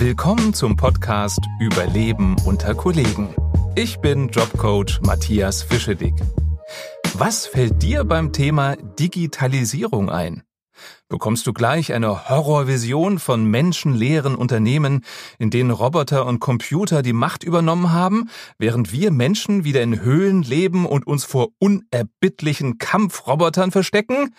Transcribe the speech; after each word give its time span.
Willkommen 0.00 0.54
zum 0.54 0.76
Podcast 0.76 1.40
Überleben 1.58 2.36
unter 2.46 2.72
Kollegen. 2.76 3.34
Ich 3.74 3.98
bin 3.98 4.28
Jobcoach 4.28 5.00
Matthias 5.02 5.64
Fischedick. 5.64 6.14
Was 7.14 7.48
fällt 7.48 7.82
dir 7.82 8.04
beim 8.04 8.32
Thema 8.32 8.76
Digitalisierung 8.76 10.08
ein? 10.08 10.44
Bekommst 11.08 11.48
du 11.48 11.52
gleich 11.52 11.92
eine 11.92 12.28
Horrorvision 12.28 13.18
von 13.18 13.44
menschenleeren 13.44 14.36
Unternehmen, 14.36 15.04
in 15.40 15.50
denen 15.50 15.72
Roboter 15.72 16.26
und 16.26 16.38
Computer 16.38 17.02
die 17.02 17.12
Macht 17.12 17.42
übernommen 17.42 17.90
haben, 17.90 18.30
während 18.56 18.92
wir 18.92 19.10
Menschen 19.10 19.64
wieder 19.64 19.82
in 19.82 20.00
Höhlen 20.00 20.44
leben 20.44 20.86
und 20.86 21.08
uns 21.08 21.24
vor 21.24 21.48
unerbittlichen 21.58 22.78
Kampfrobotern 22.78 23.72
verstecken? 23.72 24.32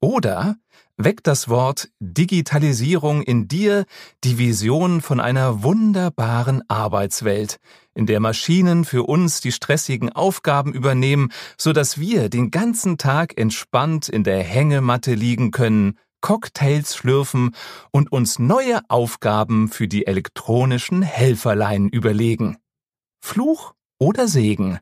Oder 0.00 0.56
weckt 0.96 1.26
das 1.26 1.48
Wort 1.48 1.88
Digitalisierung 2.00 3.22
in 3.22 3.48
dir 3.48 3.84
die 4.24 4.38
Vision 4.38 5.00
von 5.00 5.20
einer 5.20 5.62
wunderbaren 5.62 6.62
Arbeitswelt, 6.68 7.58
in 7.94 8.06
der 8.06 8.20
Maschinen 8.20 8.84
für 8.84 9.04
uns 9.04 9.40
die 9.40 9.52
stressigen 9.52 10.10
Aufgaben 10.10 10.72
übernehmen, 10.72 11.30
so 11.58 11.72
dass 11.72 11.98
wir 11.98 12.28
den 12.28 12.50
ganzen 12.50 12.98
Tag 12.98 13.38
entspannt 13.38 14.08
in 14.08 14.24
der 14.24 14.42
Hängematte 14.42 15.14
liegen 15.14 15.50
können, 15.50 15.98
Cocktails 16.20 16.96
schlürfen 16.96 17.54
und 17.92 18.10
uns 18.10 18.38
neue 18.38 18.80
Aufgaben 18.88 19.68
für 19.68 19.86
die 19.86 20.06
elektronischen 20.06 21.02
Helferlein 21.02 21.88
überlegen. 21.88 22.56
Fluch 23.22 23.74
oder 23.98 24.28
Segen? 24.28 24.78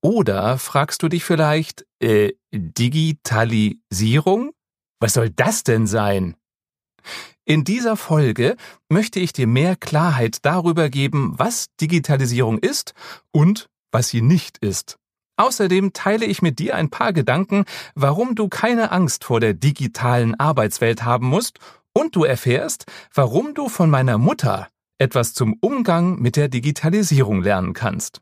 Oder 0.00 0.58
fragst 0.58 1.02
du 1.02 1.08
dich 1.08 1.24
vielleicht, 1.24 1.84
äh, 2.00 2.32
Digitalisierung? 2.52 4.52
Was 5.02 5.14
soll 5.14 5.30
das 5.30 5.64
denn 5.64 5.88
sein? 5.88 6.36
In 7.44 7.64
dieser 7.64 7.96
Folge 7.96 8.54
möchte 8.88 9.18
ich 9.18 9.32
dir 9.32 9.48
mehr 9.48 9.74
Klarheit 9.74 10.38
darüber 10.42 10.90
geben, 10.90 11.34
was 11.36 11.74
Digitalisierung 11.80 12.58
ist 12.58 12.94
und 13.32 13.68
was 13.90 14.10
sie 14.10 14.22
nicht 14.22 14.58
ist. 14.58 14.98
Außerdem 15.36 15.92
teile 15.92 16.24
ich 16.24 16.40
mit 16.40 16.60
dir 16.60 16.76
ein 16.76 16.88
paar 16.88 17.12
Gedanken, 17.12 17.64
warum 17.96 18.36
du 18.36 18.46
keine 18.46 18.92
Angst 18.92 19.24
vor 19.24 19.40
der 19.40 19.54
digitalen 19.54 20.38
Arbeitswelt 20.38 21.02
haben 21.02 21.26
musst 21.26 21.58
und 21.92 22.14
du 22.14 22.22
erfährst, 22.22 22.84
warum 23.12 23.54
du 23.54 23.68
von 23.68 23.90
meiner 23.90 24.18
Mutter 24.18 24.68
etwas 24.98 25.34
zum 25.34 25.56
Umgang 25.60 26.20
mit 26.20 26.36
der 26.36 26.46
Digitalisierung 26.46 27.42
lernen 27.42 27.72
kannst. 27.72 28.20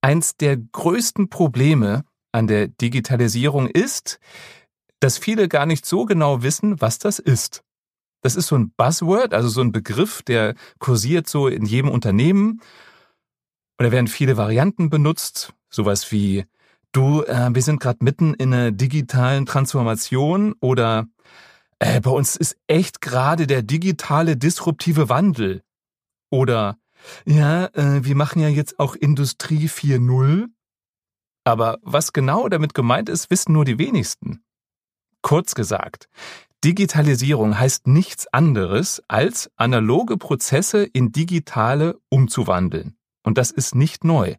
Eins 0.00 0.36
der 0.36 0.56
größten 0.56 1.30
Probleme 1.30 2.04
an 2.32 2.48
der 2.48 2.66
Digitalisierung 2.66 3.68
ist, 3.68 4.18
dass 5.00 5.18
viele 5.18 5.48
gar 5.48 5.66
nicht 5.66 5.86
so 5.86 6.04
genau 6.04 6.42
wissen, 6.42 6.80
was 6.80 6.98
das 6.98 7.18
ist. 7.18 7.62
Das 8.20 8.34
ist 8.34 8.48
so 8.48 8.56
ein 8.56 8.72
Buzzword, 8.76 9.32
also 9.32 9.48
so 9.48 9.60
ein 9.60 9.72
Begriff, 9.72 10.22
der 10.22 10.54
kursiert 10.78 11.28
so 11.28 11.46
in 11.46 11.64
jedem 11.64 11.90
Unternehmen. 11.90 12.60
Und 13.78 13.84
da 13.84 13.92
werden 13.92 14.08
viele 14.08 14.36
Varianten 14.36 14.90
benutzt, 14.90 15.54
sowas 15.70 16.10
wie 16.10 16.44
du, 16.92 17.22
äh, 17.22 17.50
wir 17.54 17.62
sind 17.62 17.80
gerade 17.80 18.04
mitten 18.04 18.34
in 18.34 18.52
einer 18.52 18.72
digitalen 18.72 19.46
Transformation 19.46 20.54
oder 20.60 21.06
äh, 21.78 22.00
bei 22.00 22.10
uns 22.10 22.34
ist 22.34 22.56
echt 22.66 23.00
gerade 23.00 23.46
der 23.46 23.62
digitale 23.62 24.36
disruptive 24.36 25.08
Wandel 25.08 25.62
oder 26.30 26.76
ja, 27.24 27.66
äh, 27.66 28.04
wir 28.04 28.16
machen 28.16 28.42
ja 28.42 28.48
jetzt 28.48 28.78
auch 28.78 28.94
Industrie 28.94 29.68
4.0. 29.68 30.48
Aber 31.44 31.78
was 31.82 32.12
genau 32.12 32.48
damit 32.48 32.74
gemeint 32.74 33.08
ist, 33.08 33.30
wissen 33.30 33.52
nur 33.52 33.64
die 33.64 33.78
wenigsten. 33.78 34.42
Kurz 35.22 35.54
gesagt, 35.54 36.08
Digitalisierung 36.64 37.58
heißt 37.58 37.86
nichts 37.86 38.26
anderes, 38.32 39.02
als 39.06 39.50
analoge 39.56 40.16
Prozesse 40.16 40.84
in 40.84 41.12
digitale 41.12 41.98
umzuwandeln. 42.08 42.96
Und 43.22 43.38
das 43.38 43.50
ist 43.50 43.74
nicht 43.74 44.04
neu. 44.04 44.34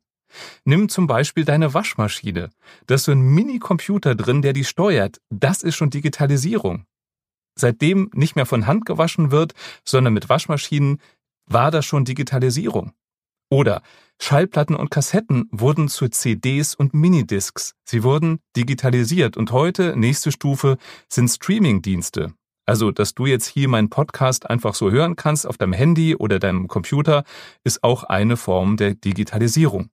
Nimm 0.66 0.90
zum 0.90 1.08
Beispiel 1.08 1.46
deine 1.46 1.74
Waschmaschine. 1.74 2.50
Da 2.88 2.96
ist 2.96 3.06
so 3.06 3.12
ein 3.12 3.22
Mini-Computer 3.22 4.16
drin, 4.16 4.42
der 4.42 4.54
die 4.54 4.64
steuert. 4.64 5.22
Das 5.30 5.64
ist 5.64 5.76
schon 5.76 5.90
Digitalisierung. 5.90 6.86
Seitdem 7.56 8.10
nicht 8.14 8.36
mehr 8.36 8.46
von 8.46 8.68
Hand 8.68 8.86
gewaschen 8.86 9.32
wird, 9.32 9.54
sondern 9.84 10.14
mit 10.14 10.30
Waschmaschinen, 10.30 11.02
war 11.46 11.72
das 11.72 11.86
schon 11.86 12.06
Digitalisierung. 12.06 12.94
Oder 13.50 13.82
Schallplatten 14.22 14.76
und 14.76 14.92
Kassetten 14.92 15.48
wurden 15.52 15.88
zu 15.88 16.10
CDs 16.10 16.76
und 16.76 16.94
Minidiscs. 16.94 17.74
Sie 17.86 18.04
wurden 18.04 18.40
digitalisiert 18.56 19.38
und 19.38 19.52
heute, 19.52 19.96
nächste 19.96 20.32
Stufe, 20.32 20.78
sind 21.08 21.30
Streaming-Dienste. 21.30 22.34
Also, 22.66 22.92
dass 22.92 23.16
du 23.16 23.26
jetzt 23.26 23.48
hier 23.48 23.68
meinen 23.68 23.90
Podcast 23.90 24.48
einfach 24.48 24.76
so 24.76 24.92
hören 24.92 25.16
kannst 25.16 25.48
auf 25.48 25.58
deinem 25.58 25.74
Handy 25.74 26.16
oder 26.16 26.38
deinem 26.38 26.68
Computer, 26.68 27.24
ist 27.64 27.84
auch 27.84 28.04
eine 28.04 28.38
Form 28.38 28.78
der 28.78 28.94
Digitalisierung. 28.94 29.90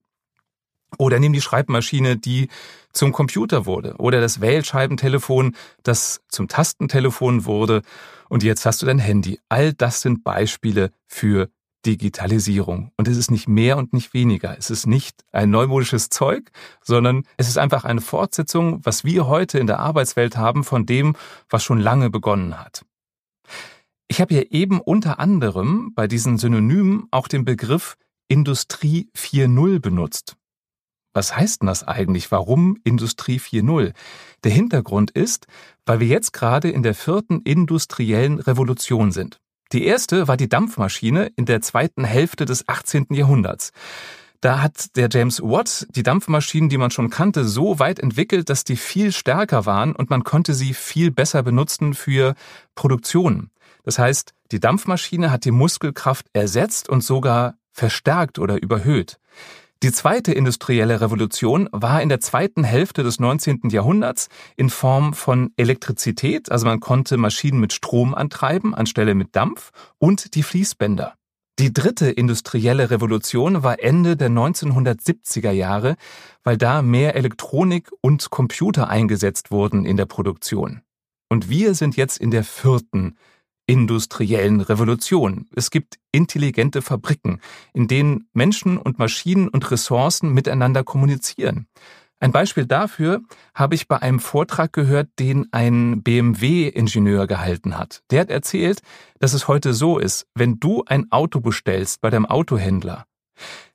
Oder 0.99 1.19
nimm 1.19 1.33
die 1.33 1.41
Schreibmaschine, 1.41 2.19
die 2.19 2.49
zum 2.93 3.13
Computer 3.13 3.65
wurde. 3.65 3.95
Oder 3.99 4.21
das 4.21 4.41
Wählscheibentelefon, 4.41 5.55
das 5.85 6.21
zum 6.29 6.49
Tastentelefon 6.49 7.45
wurde. 7.47 7.83
Und 8.29 8.43
jetzt 8.43 8.67
hast 8.67 8.83
du 8.83 8.87
dein 8.87 8.99
Handy. 8.99 9.39
All 9.49 9.73
das 9.73 10.01
sind 10.01 10.25
Beispiele 10.25 10.91
für 11.07 11.49
Digitalisierung. 11.87 12.91
Und 12.97 13.07
es 13.07 13.17
ist 13.17 13.31
nicht 13.31 13.49
mehr 13.49 13.77
und 13.77 13.93
nicht 13.93 14.13
weniger. 14.13 14.57
Es 14.59 14.71
ist 14.71 14.87
nicht 14.87 15.25
ein 15.33 15.51
neumodisches 15.51 16.09
Zeug, 16.09 16.51
sondern 16.83 17.23
es 17.37 17.49
ist 17.49 17.59
einfach 17.59 17.85
eine 17.85 18.01
Fortsetzung, 18.01 18.81
was 18.85 19.05
wir 19.05 19.27
heute 19.29 19.59
in 19.59 19.67
der 19.67 19.79
Arbeitswelt 19.79 20.37
haben, 20.37 20.65
von 20.65 20.85
dem, 20.85 21.17
was 21.49 21.63
schon 21.63 21.79
lange 21.79 22.11
begonnen 22.11 22.59
hat. 22.59 22.85
Ich 24.09 24.21
habe 24.21 24.35
hier 24.35 24.53
eben 24.53 24.81
unter 24.81 25.19
anderem 25.19 25.93
bei 25.95 26.07
diesen 26.07 26.39
Synonymen 26.39 27.07
auch 27.11 27.29
den 27.29 27.45
Begriff 27.45 27.97
Industrie 28.29 29.09
4.0 29.17 29.81
benutzt. 29.81 30.37
Was 31.15 31.35
heißt 31.35 31.63
denn 31.63 31.69
das 31.69 31.83
eigentlich? 31.83 32.31
Warum 32.31 32.77
Industrie 32.85 33.39
4.0? 33.39 33.95
Der 34.45 34.53
Hintergrund 34.53 35.13
ist, 35.13 35.47
weil 35.87 36.01
wir 36.01 36.07
jetzt 36.07 36.33
gerade 36.33 36.71
in 36.71 36.83
der 36.83 36.95
vierten 36.95 37.41
industriellen 37.41 38.39
Revolution 38.39 39.13
sind. 39.13 39.41
Die 39.73 39.85
erste 39.85 40.29
war 40.29 40.37
die 40.37 40.49
Dampfmaschine 40.49 41.33
in 41.37 41.45
der 41.45 41.61
zweiten 41.61 42.05
Hälfte 42.05 42.45
des 42.45 42.69
18. 42.69 43.07
Jahrhunderts. 43.11 43.73
Da 44.41 44.63
hat 44.63 44.97
der 44.97 45.09
James 45.11 45.43
Watt 45.43 45.87
die 45.91 46.03
Dampfmaschinen, 46.03 46.69
die 46.69 46.79
man 46.79 46.91
schon 46.91 47.11
kannte, 47.11 47.45
so 47.45 47.79
weit 47.79 47.99
entwickelt, 47.99 48.49
dass 48.49 48.65
die 48.65 48.77
viel 48.77 49.11
stärker 49.11 49.67
waren 49.67 49.97
und 49.97 50.11
man 50.11 50.25
konnte 50.25 50.55
sie 50.55 50.75
viel 50.75 51.11
besser 51.11 51.43
benutzen 51.43 51.95
für 51.95 52.35
Produktion. 52.75 53.51
Das 53.83 53.99
heißt, 53.99 54.35
die 54.53 54.61
Dampfmaschine 54.61 55.31
hat 55.31 55.45
die 55.45 55.51
Muskelkraft 55.51 56.27
ersetzt 56.33 56.89
und 56.89 57.03
sogar 57.03 57.55
verstärkt 57.73 58.39
oder 58.39 58.63
überhöht. 58.63 59.19
Die 59.83 59.93
zweite 59.93 60.33
industrielle 60.33 61.03
Revolution 61.03 61.69
war 61.71 62.01
in 62.01 62.09
der 62.09 62.21
zweiten 62.21 62.65
Hälfte 62.65 63.03
des 63.03 63.21
19. 63.21 63.69
Jahrhunderts 63.69 64.29
in 64.57 64.71
Form 64.71 65.13
von 65.13 65.53
Elektrizität, 65.59 66.51
also 66.51 66.65
man 66.65 66.81
konnte 66.81 67.19
Maschinen 67.19 67.61
mit 67.61 67.75
Strom 67.75 68.15
antreiben 68.15 68.75
anstelle 68.75 69.15
mit 69.15 69.37
Dampf 69.37 69.73
und 69.99 70.35
die 70.35 70.43
Fließbänder. 70.43 71.15
Die 71.59 71.75
dritte 71.75 72.11
industrielle 72.11 72.91
Revolution 72.91 73.63
war 73.63 73.83
Ende 73.83 74.17
der 74.17 74.31
1970er 74.31 75.53
Jahre, 75.53 75.97
weil 76.43 76.57
da 76.57 76.81
mehr 76.81 77.15
Elektronik 77.15 77.91
und 78.01 78.31
Computer 78.31 78.89
eingesetzt 78.89 79.51
wurden 79.51 79.85
in 79.85 79.99
der 79.99 80.07
Produktion. 80.07 80.81
Und 81.29 81.51
wir 81.51 81.75
sind 81.75 81.97
jetzt 81.97 82.19
in 82.19 82.31
der 82.31 82.45
vierten 82.45 83.17
industriellen 83.67 84.61
Revolution. 84.61 85.49
Es 85.55 85.71
gibt 85.71 85.99
intelligente 86.13 86.83
Fabriken, 86.83 87.41
in 87.75 87.89
denen 87.89 88.29
Menschen 88.33 88.79
und 88.79 88.99
Maschinen 88.99 89.49
und 89.49 89.71
Ressourcen 89.71 90.33
miteinander 90.33 90.85
kommunizieren. 90.85 91.67
Ein 92.19 92.33
Beispiel 92.33 92.65
dafür 92.65 93.21
habe 93.55 93.75
ich 93.75 93.89
bei 93.89 94.01
einem 94.01 94.21
Vortrag 94.21 94.73
gehört, 94.73 95.11
den 95.19 95.53
ein 95.53 96.03
BMW-Ingenieur 96.03 97.27
gehalten 97.27 97.77
hat. 97.77 98.03
Der 98.11 98.23
hat 98.23 98.31
erzählt, 98.31 98.81
dass 99.19 99.35
es 99.35 99.49
heute 99.49 99.75
so 99.75 99.99
ist, 99.99 100.27
wenn 100.35 100.59
du 100.59 100.83
ein 100.87 101.13
Auto 101.13 101.41
bestellst 101.41 102.01
bei 102.01 102.09
deinem 102.09 102.25
Autohändler, 102.25 103.05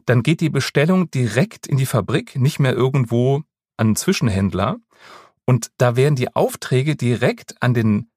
dann 0.05 0.23
geht 0.23 0.41
die 0.41 0.49
Bestellung 0.49 1.11
direkt 1.11 1.67
in 1.67 1.77
die 1.77 1.85
Fabrik, 1.85 2.35
nicht 2.35 2.59
mehr 2.59 2.73
irgendwo 2.73 3.43
an 3.77 3.87
einen 3.87 3.95
Zwischenhändler. 3.95 4.77
Und 5.45 5.71
da 5.77 5.95
werden 5.95 6.15
die 6.15 6.35
Aufträge 6.35 6.95
direkt 6.95 7.61
an 7.61 7.73
den 7.73 8.10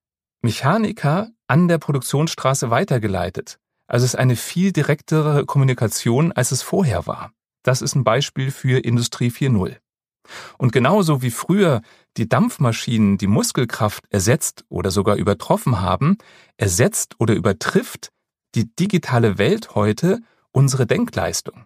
Mechaniker 0.45 1.31
an 1.49 1.69
der 1.69 1.79
Produktionsstraße 1.79 2.71
weitergeleitet. 2.71 3.59
Also 3.87 4.05
es 4.05 4.13
ist 4.13 4.21
eine 4.21 4.37
viel 4.37 4.73
direktere 4.73 5.47
Kommunikation, 5.47 6.33
als 6.33 6.53
es 6.53 6.63
vorher 6.63 7.07
war. 7.07 7.33
Das 7.63 7.83
ist 7.83 7.95
ein 7.95 8.05
Beispiel 8.05 8.51
für 8.51 8.79
Industrie 8.79 9.31
4.0. 9.31 9.79
Und 10.59 10.73
genauso 10.73 11.23
wie 11.23 11.31
früher 11.31 11.81
die 12.17 12.29
Dampfmaschinen 12.29 13.19
die 13.19 13.27
Muskelkraft 13.27 14.05
ersetzt 14.11 14.65
oder 14.69 14.91
sogar 14.91 15.17
übertroffen 15.17 15.81
haben, 15.81 16.19
ersetzt 16.57 17.17
oder 17.19 17.35
übertrifft 17.35 18.11
die 18.55 18.75
digitale 18.77 19.39
Welt 19.39 19.75
heute 19.75 20.21
unsere 20.53 20.87
Denkleistung. 20.87 21.65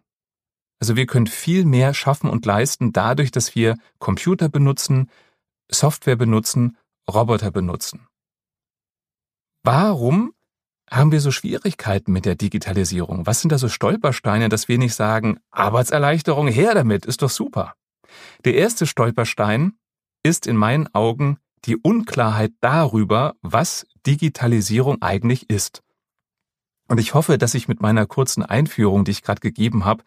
Also 0.81 0.95
wir 0.95 1.07
können 1.07 1.27
viel 1.27 1.65
mehr 1.65 1.95
schaffen 1.95 2.31
und 2.31 2.47
leisten 2.47 2.93
dadurch, 2.93 3.33
dass 3.33 3.55
wir 3.55 3.77
Computer 3.99 4.49
benutzen, 4.49 5.11
Software 5.69 6.17
benutzen, 6.17 6.77
Roboter 7.11 7.51
benutzen. 7.51 8.08
Warum 9.63 10.33
haben 10.91 11.13
wir 11.13 11.21
so 11.21 11.31
Schwierigkeiten 11.31 12.13
mit 12.13 12.25
der 12.25 12.35
Digitalisierung? 12.35 13.27
Was 13.27 13.41
sind 13.41 13.53
da 13.53 13.59
so 13.59 13.69
Stolpersteine, 13.69 14.49
dass 14.49 14.69
wir 14.69 14.79
nicht 14.79 14.95
sagen, 14.95 15.39
Arbeitserleichterung, 15.51 16.49
her 16.49 16.75
damit, 16.75 17.07
ist 17.07 17.23
doch 17.23 17.31
super. 17.31 17.75
Der 18.45 18.55
erste 18.55 18.87
Stolperstein 18.87 19.73
ist 20.23 20.47
in 20.47 20.57
meinen 20.57 20.93
Augen 20.95 21.39
die 21.65 21.77
Unklarheit 21.77 22.53
darüber, 22.61 23.35
was 23.43 23.87
Digitalisierung 24.07 25.03
eigentlich 25.03 25.51
ist. 25.51 25.83
Und 26.89 26.99
ich 26.99 27.13
hoffe, 27.13 27.37
dass 27.37 27.55
ich 27.55 27.69
mit 27.69 27.83
meiner 27.83 28.07
kurzen 28.07 28.43
Einführung, 28.43 29.05
die 29.05 29.11
ich 29.11 29.23
gerade 29.23 29.41
gegeben 29.41 29.85
habe, 29.85 30.03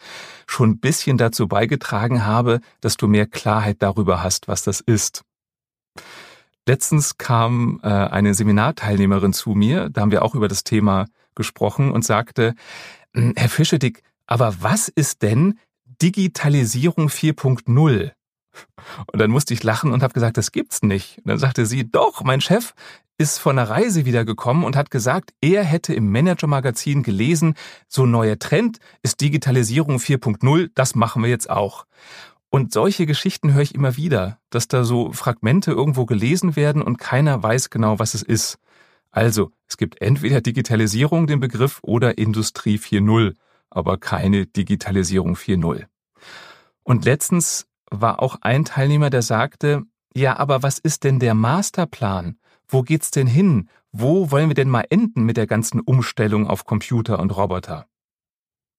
schon 0.47 0.71
ein 0.71 0.79
bisschen 0.79 1.17
dazu 1.17 1.47
beigetragen 1.47 2.25
habe, 2.25 2.59
dass 2.79 2.97
du 2.97 3.07
mehr 3.07 3.27
Klarheit 3.27 3.77
darüber 3.83 4.23
hast, 4.23 4.47
was 4.47 4.63
das 4.63 4.81
ist. 4.81 5.23
Letztens 6.67 7.17
kam 7.17 7.79
äh, 7.83 7.87
eine 7.87 8.33
Seminarteilnehmerin 8.33 9.33
zu 9.33 9.51
mir, 9.51 9.89
da 9.89 10.01
haben 10.01 10.11
wir 10.11 10.23
auch 10.23 10.35
über 10.35 10.47
das 10.47 10.63
Thema 10.63 11.07
gesprochen 11.35 11.91
und 11.91 12.05
sagte, 12.05 12.53
hm, 13.13 13.33
Herr 13.35 13.49
Fischedick, 13.49 14.03
aber 14.27 14.55
was 14.61 14.87
ist 14.87 15.23
denn 15.23 15.59
Digitalisierung 16.01 17.07
4.0? 17.07 18.11
Und 19.11 19.19
dann 19.19 19.31
musste 19.31 19.53
ich 19.53 19.63
lachen 19.63 19.91
und 19.91 20.03
habe 20.03 20.13
gesagt, 20.13 20.37
das 20.37 20.51
gibt's 20.51 20.81
nicht. 20.81 21.17
Und 21.19 21.27
dann 21.27 21.39
sagte 21.39 21.65
sie, 21.65 21.89
doch, 21.89 22.23
mein 22.23 22.41
Chef 22.41 22.73
ist 23.17 23.37
von 23.37 23.57
einer 23.57 23.69
Reise 23.69 24.05
wiedergekommen 24.05 24.63
und 24.63 24.75
hat 24.75 24.91
gesagt, 24.91 25.31
er 25.41 25.63
hätte 25.63 25.93
im 25.93 26.11
Manager-Magazin 26.11 27.03
gelesen, 27.03 27.55
so 27.87 28.05
neuer 28.05 28.39
Trend 28.39 28.79
ist 29.03 29.21
Digitalisierung 29.21 29.97
4.0, 29.97 30.71
das 30.73 30.95
machen 30.95 31.21
wir 31.21 31.29
jetzt 31.29 31.49
auch. 31.49 31.85
Und 32.53 32.73
solche 32.73 33.05
Geschichten 33.05 33.53
höre 33.53 33.61
ich 33.61 33.73
immer 33.73 33.95
wieder, 33.95 34.37
dass 34.49 34.67
da 34.67 34.83
so 34.83 35.13
Fragmente 35.13 35.71
irgendwo 35.71 36.05
gelesen 36.05 36.57
werden 36.57 36.81
und 36.81 36.97
keiner 36.97 37.41
weiß 37.41 37.69
genau, 37.69 37.97
was 37.97 38.13
es 38.13 38.23
ist. 38.23 38.59
Also, 39.09 39.51
es 39.67 39.77
gibt 39.77 40.01
entweder 40.01 40.41
Digitalisierung, 40.41 41.27
den 41.27 41.39
Begriff, 41.39 41.79
oder 41.81 42.17
Industrie 42.17 42.77
4.0, 42.77 43.35
aber 43.69 43.97
keine 43.97 44.47
Digitalisierung 44.47 45.35
4.0. 45.35 45.85
Und 46.83 47.05
letztens 47.05 47.67
war 47.89 48.21
auch 48.21 48.35
ein 48.41 48.65
Teilnehmer, 48.65 49.09
der 49.09 49.21
sagte, 49.21 49.83
ja, 50.13 50.37
aber 50.37 50.61
was 50.61 50.77
ist 50.77 51.05
denn 51.05 51.19
der 51.19 51.35
Masterplan? 51.35 52.37
Wo 52.67 52.81
geht's 52.81 53.11
denn 53.11 53.27
hin? 53.27 53.69
Wo 53.93 54.29
wollen 54.29 54.49
wir 54.49 54.55
denn 54.55 54.69
mal 54.69 54.85
enden 54.89 55.23
mit 55.23 55.37
der 55.37 55.47
ganzen 55.47 55.79
Umstellung 55.79 56.47
auf 56.47 56.65
Computer 56.65 57.19
und 57.19 57.31
Roboter? 57.31 57.87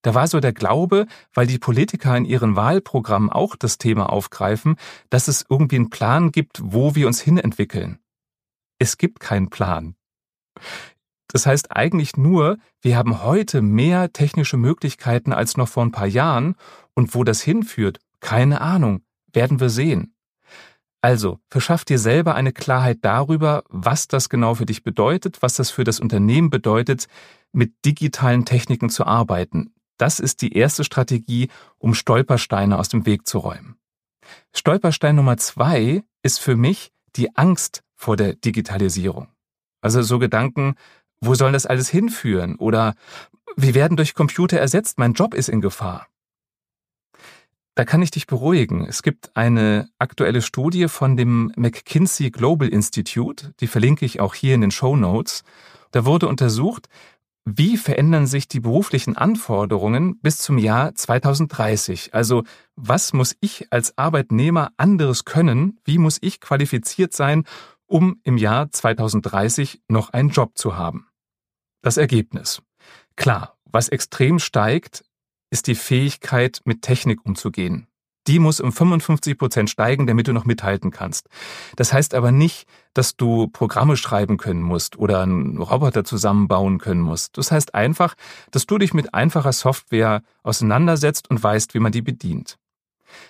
Da 0.03 0.15
war 0.15 0.27
so 0.27 0.41
der 0.41 0.53
Glaube, 0.53 1.07
weil 1.33 1.47
die 1.47 1.59
Politiker 1.59 2.17
in 2.17 2.25
ihren 2.25 2.57
Wahlprogrammen 2.57 3.31
auch 3.31 3.57
das 3.57 3.79
Thema 3.79 4.11
aufgreifen, 4.11 4.77
dass 5.11 5.29
es 5.29 5.47
irgendwie 5.49 5.77
einen 5.77 5.91
Plan 5.91 6.33
gibt, 6.33 6.61
wo 6.63 6.95
wir 6.95 7.07
uns 7.07 7.21
hinentwickeln. 7.21 7.99
Es 8.79 8.99
gibt 8.99 9.21
keinen 9.21 9.49
Plan. 9.49 9.95
Das 11.29 11.47
heißt 11.47 11.75
eigentlich 11.75 12.17
nur, 12.17 12.59
wir 12.83 12.97
haben 12.97 13.23
heute 13.23 13.63
mehr 13.63 14.13
technische 14.13 14.59
Möglichkeiten 14.59 15.33
als 15.33 15.57
noch 15.57 15.69
vor 15.69 15.85
ein 15.85 15.93
paar 15.93 16.07
Jahren 16.07 16.57
und 16.95 17.15
wo 17.15 17.25
das 17.25 17.41
hinführt, 17.41 18.01
keine 18.21 18.61
Ahnung, 18.61 19.03
werden 19.33 19.61
wir 19.61 19.71
sehen. 19.71 20.15
Also, 21.01 21.41
verschaff 21.49 21.85
dir 21.85 21.99
selber 21.99 22.35
eine 22.35 22.53
Klarheit 22.53 22.99
darüber, 23.03 23.65
was 23.69 24.07
das 24.09 24.29
genau 24.29 24.55
für 24.55 24.67
dich 24.67 24.85
bedeutet, 24.85 25.43
was 25.43 25.55
das 25.55 25.71
für 25.71 25.85
das 25.85 25.99
Unternehmen 25.99 26.51
bedeutet, 26.51 27.07
mit 27.53 27.85
digitalen 27.85 28.45
Techniken 28.45 28.89
zu 28.89 29.05
arbeiten. 29.05 29.75
Das 30.03 30.19
ist 30.19 30.43
die 30.43 30.57
erste 30.57 30.83
Strategie, 30.83 31.49
um 31.79 31.95
Stolpersteine 31.95 32.77
aus 32.77 32.89
dem 32.89 33.07
Weg 33.07 33.25
zu 33.25 33.39
räumen. 33.39 33.77
Stolperstein 34.53 35.15
Nummer 35.15 35.37
zwei 35.37 36.03
ist 36.25 36.41
für 36.41 36.57
mich 36.57 36.91
die 37.15 37.37
Angst 37.37 37.85
vor 37.95 38.17
der 38.17 38.35
Digitalisierung. 38.35 39.29
Also 39.81 40.03
so 40.03 40.19
Gedanken, 40.19 40.75
wo 41.21 41.37
soll 41.37 41.53
das 41.53 41.67
alles 41.67 41.89
hinführen? 41.89 42.57
Oder 42.57 42.95
wir 43.55 43.77
werden 43.77 43.97
durch 43.97 44.15
Computer 44.15 44.59
ersetzt, 44.59 44.99
mein 44.99 45.13
Job 45.13 45.35
ist 45.35 45.49
in 45.49 45.61
Gefahr. 45.61 46.09
Da 47.77 47.85
kann 47.85 48.03
ich 48.03 48.11
dich 48.11 48.27
beruhigen. 48.27 48.85
Es 48.85 49.05
gibt 49.05 49.37
eine 49.37 49.89
aktuelle 50.01 50.43
Studie 50.43 50.89
von 50.89 51.17
dem 51.17 51.53
McKinsey 51.55 52.33
Global 52.33 52.67
Institute, 52.67 53.55
die 53.61 53.69
verlinke 53.69 54.05
ich 54.05 54.19
auch 54.19 54.35
hier 54.35 54.57
in 54.57 54.63
den 54.63 54.73
Show 54.73 54.97
Notes. 54.97 55.45
Da 55.93 56.05
wurde 56.05 56.27
untersucht, 56.27 56.89
wie 57.45 57.77
verändern 57.77 58.27
sich 58.27 58.47
die 58.47 58.61
beruflichen 58.61 59.17
Anforderungen 59.17 60.21
bis 60.21 60.39
zum 60.39 60.59
Jahr 60.59 60.95
2030? 60.95 62.15
Also 62.15 62.45
was 62.77 63.13
muss 63.13 63.37
ich 63.41 63.67
als 63.71 63.99
Arbeitnehmer 63.99 64.71
anderes 64.77 65.25
können? 65.25 65.81
Wie 65.85 65.99
muss 65.99 66.19
ich 66.21 66.41
qualifiziert 66.41 67.13
sein, 67.13 67.45
um 67.87 68.21
im 68.23 68.37
Jahr 68.37 68.71
2030 68.71 69.83
noch 69.89 70.11
einen 70.11 70.29
Job 70.29 70.57
zu 70.57 70.77
haben? 70.77 71.09
Das 71.83 71.97
Ergebnis. 71.97 72.63
Klar, 73.17 73.59
was 73.65 73.89
extrem 73.89 74.39
steigt, 74.39 75.05
ist 75.51 75.67
die 75.67 75.75
Fähigkeit, 75.75 76.61
mit 76.65 76.83
Technik 76.83 77.27
umzugehen. 77.27 77.89
Die 78.27 78.39
muss 78.39 78.61
um 78.61 78.73
55 78.73 79.37
Prozent 79.37 79.71
steigen, 79.71 80.07
damit 80.07 80.29
du 80.29 80.33
noch 80.33 80.45
mithalten 80.45 80.91
kannst. 80.91 81.29
Das 81.77 81.93
heißt 81.93 82.15
aber 82.15 82.31
nicht, 82.31 82.67
dass 82.95 83.17
du 83.17 83.49
Programme 83.49 83.97
schreiben 83.97 84.37
können 84.37 84.63
musst 84.63 84.97
oder 84.97 85.23
einen 85.23 85.59
Roboter 85.59 86.05
zusammenbauen 86.05 86.79
können 86.79 87.01
musst. 87.01 87.37
Das 87.39 87.51
heißt 87.51 87.75
einfach, 87.75 88.15
dass 88.51 88.67
du 88.67 88.79
dich 88.79 88.95
mit 88.95 89.15
einfacher 89.15 89.53
Software 89.53 90.23
auseinandersetzt 90.43 91.31
und 91.31 91.43
weißt, 91.43 91.75
wie 91.75 91.81
man 91.81 91.93
die 91.93 92.03
bedient. 92.03 92.59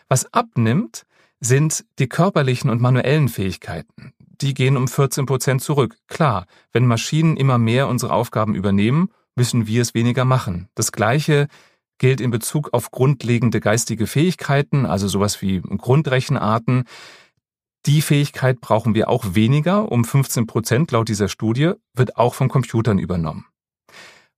Was 0.09 0.33
abnimmt, 0.33 1.07
sind 1.41 1.85
die 1.99 2.09
körperlichen 2.09 2.71
und 2.71 2.81
manuellen 2.81 3.29
Fähigkeiten. 3.29 4.13
Die 4.19 4.55
gehen 4.55 4.77
um 4.77 4.89
14 4.89 5.27
Prozent 5.27 5.63
zurück. 5.63 5.97
Klar, 6.07 6.47
wenn 6.73 6.87
Maschinen 6.87 7.37
immer 7.37 7.59
mehr 7.59 7.89
unsere 7.89 8.13
Aufgaben 8.13 8.55
übernehmen, 8.55 9.11
müssen 9.35 9.67
wir 9.67 9.83
es 9.83 9.95
weniger 9.95 10.25
machen. 10.25 10.69
Das 10.75 10.93
Gleiche 10.93 11.49
gilt 12.03 12.21
in 12.21 12.33
Bezug 12.33 12.71
auf 12.73 12.91
grundlegende 12.91 13.61
geistige 13.61 14.09
Fähigkeiten, 14.09 14.87
also 14.87 15.07
sowas 15.07 15.41
wie 15.41 15.61
Grundrechenarten. 15.61 16.83
Die 17.87 18.03
Fähigkeit 18.03 18.61
brauchen 18.61 18.97
wir 18.97 19.09
auch 19.09 19.37
weniger, 19.37 19.91
um 19.93 20.05
15 20.05 20.49
Prozent 20.49 20.91
laut 20.91 21.09
dieser 21.09 21.29
Studie, 21.29 21.75
wird 21.95 22.17
auch 22.17 22.35
von 22.35 22.49
Computern 22.49 22.99
übernommen. 22.99 23.47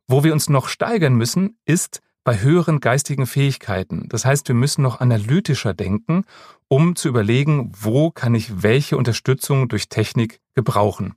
Wo 0.07 0.23
wir 0.23 0.35
uns 0.35 0.51
noch 0.51 0.69
steigern 0.69 1.15
müssen, 1.15 1.57
ist 1.65 2.03
bei 2.23 2.39
höheren 2.43 2.81
geistigen 2.81 3.27
Fähigkeiten. 3.27 4.11
Das 4.11 4.27
heißt, 4.27 4.47
wir 4.49 4.55
müssen 4.55 4.83
noch 4.83 5.01
analytischer 5.01 5.73
denken, 5.73 6.25
um 6.69 6.97
zu 6.97 7.09
überlegen, 7.09 7.73
wo 7.81 8.11
kann 8.11 8.35
ich 8.35 8.63
welche 8.63 8.99
Unterstützung 8.99 9.71
durch 9.71 9.89
Technik 9.89 10.39
gebrauchen. 10.55 11.15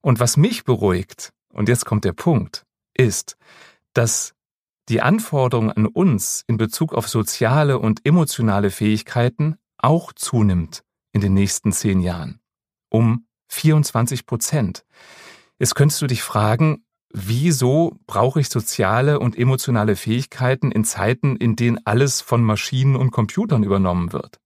Und 0.00 0.20
was 0.20 0.38
mich 0.38 0.64
beruhigt, 0.64 1.34
und 1.52 1.68
jetzt 1.68 1.84
kommt 1.84 2.06
der 2.06 2.14
Punkt, 2.14 2.64
ist, 2.94 3.36
dass 3.92 4.34
die 4.88 5.02
Anforderung 5.02 5.70
an 5.70 5.86
uns 5.86 6.44
in 6.46 6.56
Bezug 6.56 6.94
auf 6.94 7.08
soziale 7.08 7.78
und 7.78 8.06
emotionale 8.06 8.70
Fähigkeiten 8.70 9.56
auch 9.76 10.12
zunimmt 10.12 10.82
in 11.12 11.20
den 11.20 11.34
nächsten 11.34 11.72
zehn 11.72 12.00
Jahren. 12.00 12.40
Um 12.90 13.26
24 13.48 14.26
Prozent. 14.26 14.84
Jetzt 15.58 15.74
könntest 15.74 16.00
du 16.02 16.06
dich 16.06 16.22
fragen, 16.22 16.84
wieso 17.12 17.98
brauche 18.06 18.40
ich 18.40 18.48
soziale 18.48 19.18
und 19.18 19.36
emotionale 19.36 19.96
Fähigkeiten 19.96 20.70
in 20.70 20.84
Zeiten, 20.84 21.36
in 21.36 21.56
denen 21.56 21.84
alles 21.84 22.20
von 22.20 22.42
Maschinen 22.42 22.96
und 22.96 23.10
Computern 23.10 23.64
übernommen 23.64 24.12
wird? 24.12 24.38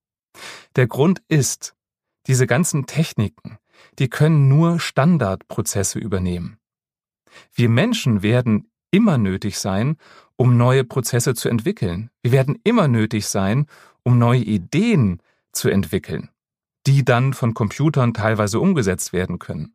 Der 0.76 0.86
Grund 0.86 1.22
ist, 1.28 1.74
diese 2.26 2.46
ganzen 2.46 2.86
Techniken, 2.86 3.58
die 3.98 4.08
können 4.08 4.48
nur 4.48 4.78
Standardprozesse 4.78 5.98
übernehmen. 5.98 6.58
Wir 7.52 7.68
Menschen 7.68 8.22
werden 8.22 8.71
immer 8.92 9.18
nötig 9.18 9.58
sein, 9.58 9.96
um 10.36 10.56
neue 10.56 10.84
Prozesse 10.84 11.34
zu 11.34 11.48
entwickeln. 11.48 12.10
Wir 12.22 12.30
werden 12.30 12.58
immer 12.62 12.86
nötig 12.86 13.26
sein, 13.26 13.66
um 14.04 14.18
neue 14.18 14.42
Ideen 14.42 15.20
zu 15.50 15.68
entwickeln, 15.68 16.28
die 16.86 17.04
dann 17.04 17.32
von 17.34 17.54
Computern 17.54 18.14
teilweise 18.14 18.60
umgesetzt 18.60 19.12
werden 19.12 19.40
können. 19.40 19.74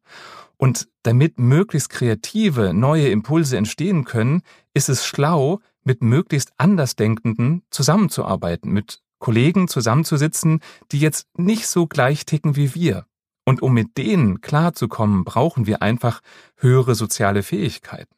Und 0.57 0.87
damit 1.03 1.39
möglichst 1.39 1.89
kreative, 1.89 2.73
neue 2.73 3.09
Impulse 3.09 3.57
entstehen 3.57 4.05
können, 4.05 4.41
ist 4.73 4.89
es 4.89 5.05
schlau, 5.05 5.59
mit 5.83 6.01
möglichst 6.01 6.51
Andersdenkenden 6.57 7.63
zusammenzuarbeiten, 7.69 8.71
mit 8.71 9.01
Kollegen 9.19 9.67
zusammenzusitzen, 9.67 10.59
die 10.91 10.99
jetzt 10.99 11.27
nicht 11.37 11.67
so 11.67 11.87
gleich 11.87 12.25
ticken 12.25 12.55
wie 12.55 12.75
wir. 12.75 13.05
Und 13.45 13.61
um 13.61 13.73
mit 13.73 13.97
denen 13.97 14.41
klarzukommen, 14.41 15.23
brauchen 15.23 15.65
wir 15.65 15.81
einfach 15.81 16.21
höhere 16.57 16.95
soziale 16.95 17.43
Fähigkeiten. 17.43 18.16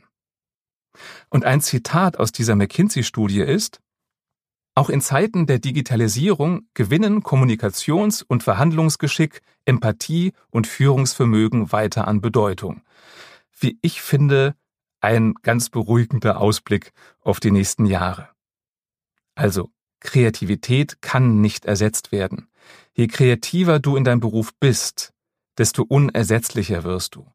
Und 1.29 1.45
ein 1.45 1.61
Zitat 1.61 2.17
aus 2.17 2.31
dieser 2.31 2.55
McKinsey-Studie 2.55 3.41
ist, 3.41 3.79
auch 4.75 4.89
in 4.89 5.01
Zeiten 5.01 5.45
der 5.45 5.59
Digitalisierung 5.59 6.67
gewinnen 6.73 7.21
Kommunikations- 7.21 8.23
und 8.23 8.43
Verhandlungsgeschick, 8.43 9.41
Empathie 9.65 10.31
und 10.51 10.67
Führungsvermögen 10.67 11.71
weiter 11.71 12.07
an 12.07 12.21
Bedeutung. 12.21 12.81
Wie 13.59 13.77
ich 13.81 14.01
finde, 14.01 14.55
ein 15.01 15.33
ganz 15.41 15.69
beruhigender 15.69 16.39
Ausblick 16.39 16.93
auf 17.21 17.39
die 17.39 17.51
nächsten 17.51 17.85
Jahre. 17.85 18.29
Also, 19.35 19.69
Kreativität 19.99 21.01
kann 21.01 21.41
nicht 21.41 21.65
ersetzt 21.65 22.11
werden. 22.11 22.47
Je 22.93 23.07
kreativer 23.07 23.79
du 23.79 23.95
in 23.95 24.03
deinem 24.03 24.19
Beruf 24.21 24.53
bist, 24.59 25.13
desto 25.57 25.83
unersetzlicher 25.83 26.83
wirst 26.83 27.15
du. 27.15 27.25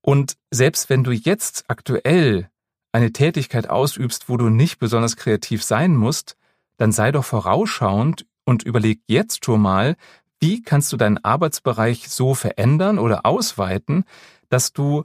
Und 0.00 0.36
selbst 0.50 0.88
wenn 0.88 1.04
du 1.04 1.12
jetzt 1.12 1.64
aktuell 1.68 2.48
eine 2.92 3.12
Tätigkeit 3.12 3.68
ausübst, 3.68 4.28
wo 4.28 4.36
du 4.36 4.48
nicht 4.48 4.78
besonders 4.78 5.16
kreativ 5.16 5.62
sein 5.62 5.94
musst, 5.94 6.36
dann 6.76 6.92
sei 6.92 7.12
doch 7.12 7.24
vorausschauend 7.24 8.26
und 8.44 8.62
überleg 8.62 9.00
jetzt 9.06 9.44
schon 9.44 9.60
mal, 9.60 9.96
wie 10.40 10.62
kannst 10.62 10.92
du 10.92 10.96
deinen 10.96 11.18
Arbeitsbereich 11.18 12.08
so 12.08 12.34
verändern 12.34 12.98
oder 12.98 13.26
ausweiten, 13.26 14.04
dass 14.48 14.72
du 14.72 15.04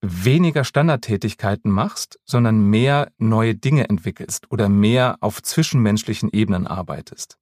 weniger 0.00 0.64
Standardtätigkeiten 0.64 1.70
machst, 1.70 2.18
sondern 2.24 2.68
mehr 2.68 3.12
neue 3.18 3.54
Dinge 3.54 3.88
entwickelst 3.88 4.50
oder 4.50 4.68
mehr 4.68 5.16
auf 5.20 5.42
zwischenmenschlichen 5.42 6.30
Ebenen 6.32 6.66
arbeitest. 6.66 7.38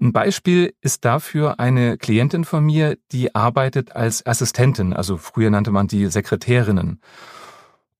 Ein 0.00 0.12
Beispiel 0.12 0.74
ist 0.80 1.04
dafür 1.04 1.58
eine 1.58 1.98
Klientin 1.98 2.44
von 2.44 2.64
mir, 2.64 2.96
die 3.12 3.34
arbeitet 3.34 3.96
als 3.96 4.24
Assistentin, 4.24 4.92
also 4.92 5.16
früher 5.16 5.50
nannte 5.50 5.72
man 5.72 5.88
die 5.88 6.06
Sekretärinnen. 6.06 7.00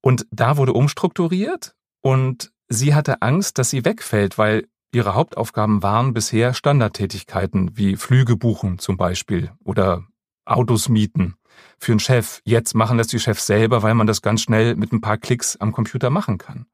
Und 0.06 0.24
da 0.30 0.56
wurde 0.56 0.72
umstrukturiert 0.72 1.74
und 2.00 2.52
sie 2.68 2.94
hatte 2.94 3.22
Angst, 3.22 3.58
dass 3.58 3.70
sie 3.70 3.84
wegfällt, 3.84 4.38
weil 4.38 4.68
ihre 4.92 5.16
Hauptaufgaben 5.16 5.82
waren 5.82 6.14
bisher 6.14 6.54
Standardtätigkeiten 6.54 7.76
wie 7.76 7.96
Flüge 7.96 8.36
buchen 8.36 8.78
zum 8.78 8.96
Beispiel 8.96 9.50
oder 9.64 10.04
Autos 10.44 10.88
mieten 10.88 11.34
für 11.80 11.90
einen 11.90 11.98
Chef. 11.98 12.40
Jetzt 12.44 12.76
machen 12.76 12.98
das 12.98 13.08
die 13.08 13.18
Chefs 13.18 13.46
selber, 13.46 13.82
weil 13.82 13.94
man 13.94 14.06
das 14.06 14.22
ganz 14.22 14.42
schnell 14.42 14.76
mit 14.76 14.92
ein 14.92 15.00
paar 15.00 15.18
Klicks 15.18 15.56
am 15.56 15.72
Computer 15.72 16.08
machen 16.08 16.38
kann. 16.38 16.66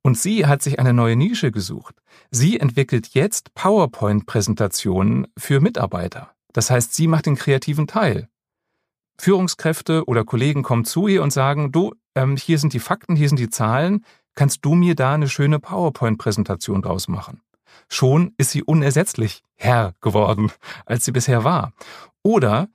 Und 0.00 0.16
sie 0.16 0.46
hat 0.46 0.62
sich 0.62 0.78
eine 0.78 0.94
neue 0.94 1.16
Nische 1.16 1.52
gesucht. 1.52 1.96
Sie 2.30 2.58
entwickelt 2.58 3.08
jetzt 3.08 3.52
PowerPoint-Präsentationen 3.56 5.26
für 5.36 5.60
Mitarbeiter. 5.60 6.30
Das 6.54 6.70
heißt, 6.70 6.94
sie 6.94 7.08
macht 7.08 7.26
den 7.26 7.36
kreativen 7.36 7.86
Teil. 7.86 8.30
Führungskräfte 9.20 10.04
oder 10.06 10.24
Kollegen 10.24 10.62
kommen 10.62 10.84
zu 10.84 11.08
ihr 11.08 11.22
und 11.22 11.32
sagen, 11.32 11.72
du, 11.72 11.92
ähm, 12.18 12.36
hier 12.36 12.58
sind 12.58 12.72
die 12.72 12.80
Fakten, 12.80 13.14
hier 13.14 13.28
sind 13.28 13.38
die 13.38 13.48
Zahlen, 13.48 14.04
kannst 14.34 14.64
du 14.64 14.74
mir 14.74 14.96
da 14.96 15.14
eine 15.14 15.28
schöne 15.28 15.60
PowerPoint-Präsentation 15.60 16.82
draus 16.82 17.06
machen? 17.06 17.40
Schon 17.88 18.34
ist 18.36 18.50
sie 18.50 18.64
unersetzlich 18.64 19.42
Herr 19.54 19.94
geworden, 20.00 20.50
als 20.86 21.04
sie 21.04 21.12
bisher 21.12 21.44
war. 21.44 21.72
Oder 22.22 22.68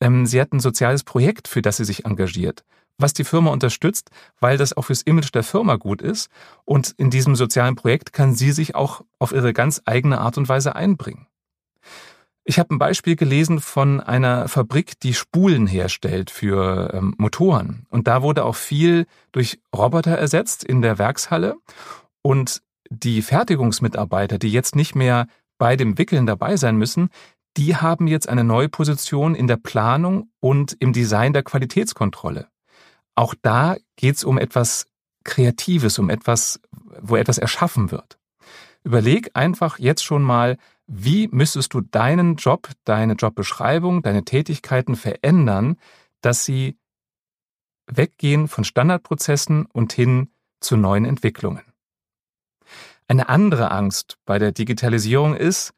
ähm, 0.00 0.26
sie 0.26 0.40
hat 0.40 0.52
ein 0.52 0.60
soziales 0.60 1.04
Projekt, 1.04 1.46
für 1.46 1.62
das 1.62 1.76
sie 1.76 1.84
sich 1.84 2.04
engagiert, 2.06 2.64
was 2.98 3.12
die 3.12 3.24
Firma 3.24 3.50
unterstützt, 3.52 4.10
weil 4.40 4.58
das 4.58 4.76
auch 4.76 4.82
fürs 4.82 5.02
Image 5.02 5.32
der 5.32 5.44
Firma 5.44 5.76
gut 5.76 6.02
ist. 6.02 6.28
Und 6.64 6.94
in 6.98 7.10
diesem 7.10 7.36
sozialen 7.36 7.76
Projekt 7.76 8.12
kann 8.12 8.34
sie 8.34 8.50
sich 8.50 8.74
auch 8.74 9.02
auf 9.20 9.30
ihre 9.30 9.52
ganz 9.52 9.80
eigene 9.84 10.20
Art 10.20 10.38
und 10.38 10.48
Weise 10.48 10.74
einbringen. 10.74 11.28
Ich 12.48 12.58
habe 12.58 12.74
ein 12.74 12.78
Beispiel 12.78 13.14
gelesen 13.14 13.60
von 13.60 14.00
einer 14.00 14.48
Fabrik, 14.48 14.98
die 15.00 15.12
Spulen 15.12 15.66
herstellt 15.66 16.30
für 16.30 16.94
ähm, 16.94 17.14
Motoren. 17.18 17.84
Und 17.90 18.08
da 18.08 18.22
wurde 18.22 18.46
auch 18.46 18.56
viel 18.56 19.04
durch 19.32 19.60
Roboter 19.76 20.12
ersetzt 20.12 20.64
in 20.64 20.80
der 20.80 20.98
Werkshalle. 20.98 21.56
Und 22.22 22.62
die 22.88 23.20
Fertigungsmitarbeiter, 23.20 24.38
die 24.38 24.50
jetzt 24.50 24.76
nicht 24.76 24.94
mehr 24.94 25.26
bei 25.58 25.76
dem 25.76 25.98
Wickeln 25.98 26.24
dabei 26.24 26.56
sein 26.56 26.76
müssen, 26.76 27.10
die 27.58 27.76
haben 27.76 28.06
jetzt 28.06 28.30
eine 28.30 28.44
neue 28.44 28.70
Position 28.70 29.34
in 29.34 29.46
der 29.46 29.58
Planung 29.58 30.30
und 30.40 30.74
im 30.80 30.94
Design 30.94 31.34
der 31.34 31.42
Qualitätskontrolle. 31.42 32.48
Auch 33.14 33.34
da 33.42 33.76
geht 33.96 34.16
es 34.16 34.24
um 34.24 34.38
etwas 34.38 34.86
Kreatives, 35.22 35.98
um 35.98 36.08
etwas, 36.08 36.60
wo 36.98 37.16
etwas 37.16 37.36
erschaffen 37.36 37.90
wird. 37.90 38.18
Überleg 38.84 39.32
einfach 39.34 39.78
jetzt 39.78 40.02
schon 40.02 40.22
mal, 40.22 40.56
wie 40.88 41.28
müsstest 41.28 41.74
du 41.74 41.82
deinen 41.82 42.36
Job, 42.36 42.70
deine 42.84 43.12
Jobbeschreibung, 43.12 44.02
deine 44.02 44.24
Tätigkeiten 44.24 44.96
verändern, 44.96 45.76
dass 46.22 46.44
sie 46.44 46.78
weggehen 47.86 48.48
von 48.48 48.64
Standardprozessen 48.64 49.66
und 49.66 49.92
hin 49.92 50.30
zu 50.60 50.76
neuen 50.76 51.04
Entwicklungen. 51.04 51.62
Eine 53.06 53.28
andere 53.28 53.70
Angst 53.70 54.18
bei 54.24 54.38
der 54.38 54.52
Digitalisierung 54.52 55.34
ist, 55.34 55.72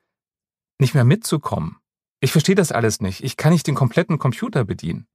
nicht 0.79 0.95
mehr 0.95 1.05
mitzukommen. 1.05 1.77
Ich 2.21 2.33
verstehe 2.33 2.55
das 2.55 2.73
alles 2.73 3.01
nicht. 3.01 3.23
Ich 3.23 3.37
kann 3.37 3.53
nicht 3.53 3.67
den 3.67 3.75
kompletten 3.75 4.19
Computer 4.19 4.65
bedienen. 4.65 5.07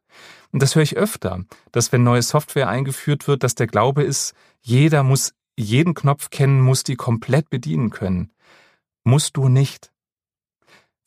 Und 0.51 0.61
das 0.61 0.75
höre 0.75 0.83
ich 0.83 0.97
öfter, 0.97 1.43
dass 1.71 1.91
wenn 1.91 2.03
neue 2.03 2.21
Software 2.21 2.69
eingeführt 2.69 3.27
wird, 3.27 3.43
dass 3.43 3.55
der 3.55 3.67
Glaube 3.67 4.03
ist, 4.03 4.33
jeder 4.61 5.03
muss 5.03 5.33
jeden 5.57 5.93
Knopf 5.93 6.29
kennen, 6.29 6.61
muss 6.61 6.83
die 6.83 6.95
komplett 6.95 7.49
bedienen 7.49 7.89
können. 7.89 8.31
Musst 9.05 9.37
du 9.37 9.47
nicht. 9.47 9.93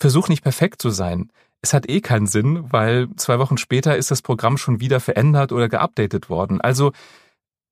Versuch 0.01 0.29
nicht 0.29 0.43
perfekt 0.43 0.81
zu 0.81 0.91
sein. 0.91 1.31
Es 1.61 1.75
hat 1.75 1.89
eh 1.89 2.01
keinen 2.01 2.29
Sinn, 2.29 2.73
weil 2.73 3.09
zwei 3.17 3.41
Wochen 3.41 3.59
später 3.59 3.97
ist 3.97 4.11
das 4.13 4.23
Programm 4.23 4.57
schon 4.57 4.81
wieder 4.81 5.01
verändert 5.01 5.51
oder 5.51 5.69
geupdatet 5.69 6.31
worden. 6.31 6.61
Also 6.61 6.93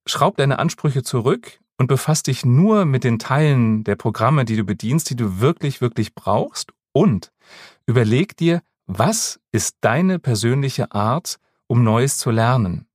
schraub 0.07 0.37
deine 0.37 0.59
Ansprüche 0.59 1.05
zurück 1.05 1.61
und 1.79 1.87
befass 1.87 2.25
dich 2.25 2.45
nur 2.45 2.85
mit 2.85 3.05
den 3.05 3.21
Teilen 3.21 3.85
der 3.85 3.95
Programme, 3.95 4.45
die 4.45 4.57
du 4.57 4.65
bedienst, 4.65 5.09
die 5.11 5.17
du 5.17 5.41
wirklich, 5.41 5.81
wirklich 5.81 6.15
brauchst 6.15 6.73
und 6.93 7.33
überleg 7.87 8.37
dir, 8.37 8.63
was 8.87 9.41
ist 9.53 9.77
deine 9.81 10.19
persönliche 10.19 10.93
Art, 10.93 11.39
um 11.69 11.85
Neues 11.85 12.19
zu 12.19 12.31
lernen? 12.31 12.86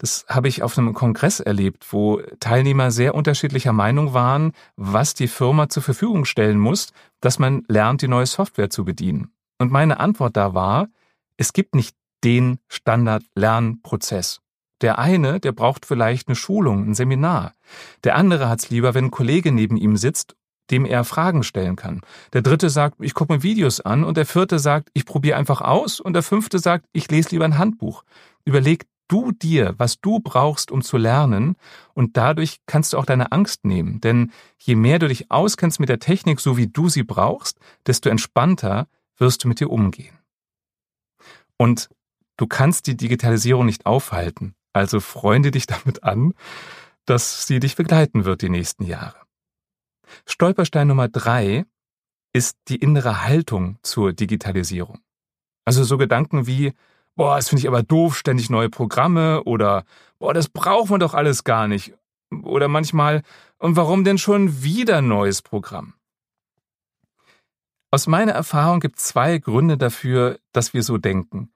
Das 0.00 0.24
habe 0.30 0.48
ich 0.48 0.62
auf 0.62 0.78
einem 0.78 0.94
Kongress 0.94 1.40
erlebt, 1.40 1.92
wo 1.92 2.22
Teilnehmer 2.40 2.90
sehr 2.90 3.14
unterschiedlicher 3.14 3.74
Meinung 3.74 4.14
waren, 4.14 4.52
was 4.76 5.12
die 5.12 5.28
Firma 5.28 5.68
zur 5.68 5.82
Verfügung 5.82 6.24
stellen 6.24 6.58
muss, 6.58 6.88
dass 7.20 7.38
man 7.38 7.64
lernt, 7.68 8.00
die 8.00 8.08
neue 8.08 8.24
Software 8.24 8.70
zu 8.70 8.86
bedienen. 8.86 9.30
Und 9.58 9.70
meine 9.70 10.00
Antwort 10.00 10.38
da 10.38 10.54
war, 10.54 10.88
es 11.36 11.52
gibt 11.52 11.74
nicht 11.74 11.94
den 12.24 12.60
Standard-Lernprozess. 12.68 14.40
Der 14.80 14.98
eine, 14.98 15.38
der 15.38 15.52
braucht 15.52 15.84
vielleicht 15.84 16.28
eine 16.28 16.34
Schulung, 16.34 16.88
ein 16.88 16.94
Seminar. 16.94 17.52
Der 18.02 18.16
andere 18.16 18.48
hat's 18.48 18.70
lieber, 18.70 18.94
wenn 18.94 19.06
ein 19.06 19.10
Kollege 19.10 19.52
neben 19.52 19.76
ihm 19.76 19.98
sitzt, 19.98 20.34
dem 20.70 20.86
er 20.86 21.04
Fragen 21.04 21.42
stellen 21.42 21.76
kann. 21.76 22.00
Der 22.32 22.40
dritte 22.40 22.70
sagt, 22.70 22.96
ich 23.00 23.12
gucke 23.12 23.34
mir 23.34 23.42
Videos 23.42 23.82
an 23.82 24.04
und 24.04 24.16
der 24.16 24.24
vierte 24.24 24.58
sagt, 24.58 24.88
ich 24.94 25.04
probiere 25.04 25.36
einfach 25.36 25.60
aus 25.60 26.00
und 26.00 26.14
der 26.14 26.22
fünfte 26.22 26.58
sagt, 26.58 26.86
ich 26.94 27.10
lese 27.10 27.32
lieber 27.32 27.44
ein 27.44 27.58
Handbuch. 27.58 28.02
Überleg 28.46 28.86
du 29.10 29.32
dir, 29.32 29.74
was 29.76 30.00
du 30.00 30.20
brauchst, 30.20 30.70
um 30.70 30.82
zu 30.82 30.96
lernen 30.96 31.56
und 31.94 32.16
dadurch 32.16 32.60
kannst 32.66 32.92
du 32.92 32.98
auch 32.98 33.04
deine 33.04 33.32
Angst 33.32 33.64
nehmen. 33.64 34.00
Denn 34.00 34.32
je 34.58 34.76
mehr 34.76 34.98
du 34.98 35.08
dich 35.08 35.30
auskennst 35.30 35.80
mit 35.80 35.88
der 35.88 35.98
Technik, 35.98 36.40
so 36.40 36.56
wie 36.56 36.68
du 36.68 36.88
sie 36.88 37.02
brauchst, 37.02 37.58
desto 37.86 38.08
entspannter 38.08 38.88
wirst 39.16 39.44
du 39.44 39.48
mit 39.48 39.60
dir 39.60 39.70
umgehen. 39.70 40.16
Und 41.56 41.90
du 42.36 42.46
kannst 42.46 42.86
die 42.86 42.96
Digitalisierung 42.96 43.66
nicht 43.66 43.84
aufhalten. 43.84 44.54
Also 44.72 45.00
freunde 45.00 45.50
dich 45.50 45.66
damit 45.66 46.04
an, 46.04 46.32
dass 47.04 47.46
sie 47.46 47.58
dich 47.58 47.74
begleiten 47.74 48.24
wird 48.24 48.42
die 48.42 48.48
nächsten 48.48 48.84
Jahre. 48.84 49.18
Stolperstein 50.26 50.88
Nummer 50.88 51.08
drei 51.08 51.64
ist 52.32 52.56
die 52.68 52.76
innere 52.76 53.24
Haltung 53.24 53.78
zur 53.82 54.12
Digitalisierung. 54.12 55.00
Also 55.64 55.82
so 55.82 55.98
Gedanken 55.98 56.46
wie, 56.46 56.72
boah, 57.20 57.36
das 57.36 57.50
finde 57.50 57.60
ich 57.60 57.68
aber 57.68 57.82
doof, 57.82 58.16
ständig 58.16 58.48
neue 58.48 58.70
Programme 58.70 59.44
oder 59.44 59.84
boah, 60.18 60.32
das 60.32 60.48
braucht 60.48 60.88
man 60.88 61.00
doch 61.00 61.12
alles 61.12 61.44
gar 61.44 61.68
nicht. 61.68 61.92
Oder 62.44 62.66
manchmal, 62.66 63.20
und 63.58 63.76
warum 63.76 64.04
denn 64.04 64.16
schon 64.16 64.62
wieder 64.62 65.02
neues 65.02 65.42
Programm? 65.42 65.92
Aus 67.90 68.06
meiner 68.06 68.32
Erfahrung 68.32 68.80
gibt 68.80 68.98
es 68.98 69.04
zwei 69.04 69.36
Gründe 69.36 69.76
dafür, 69.76 70.38
dass 70.52 70.72
wir 70.72 70.82
so 70.82 70.96
denken. 70.96 71.52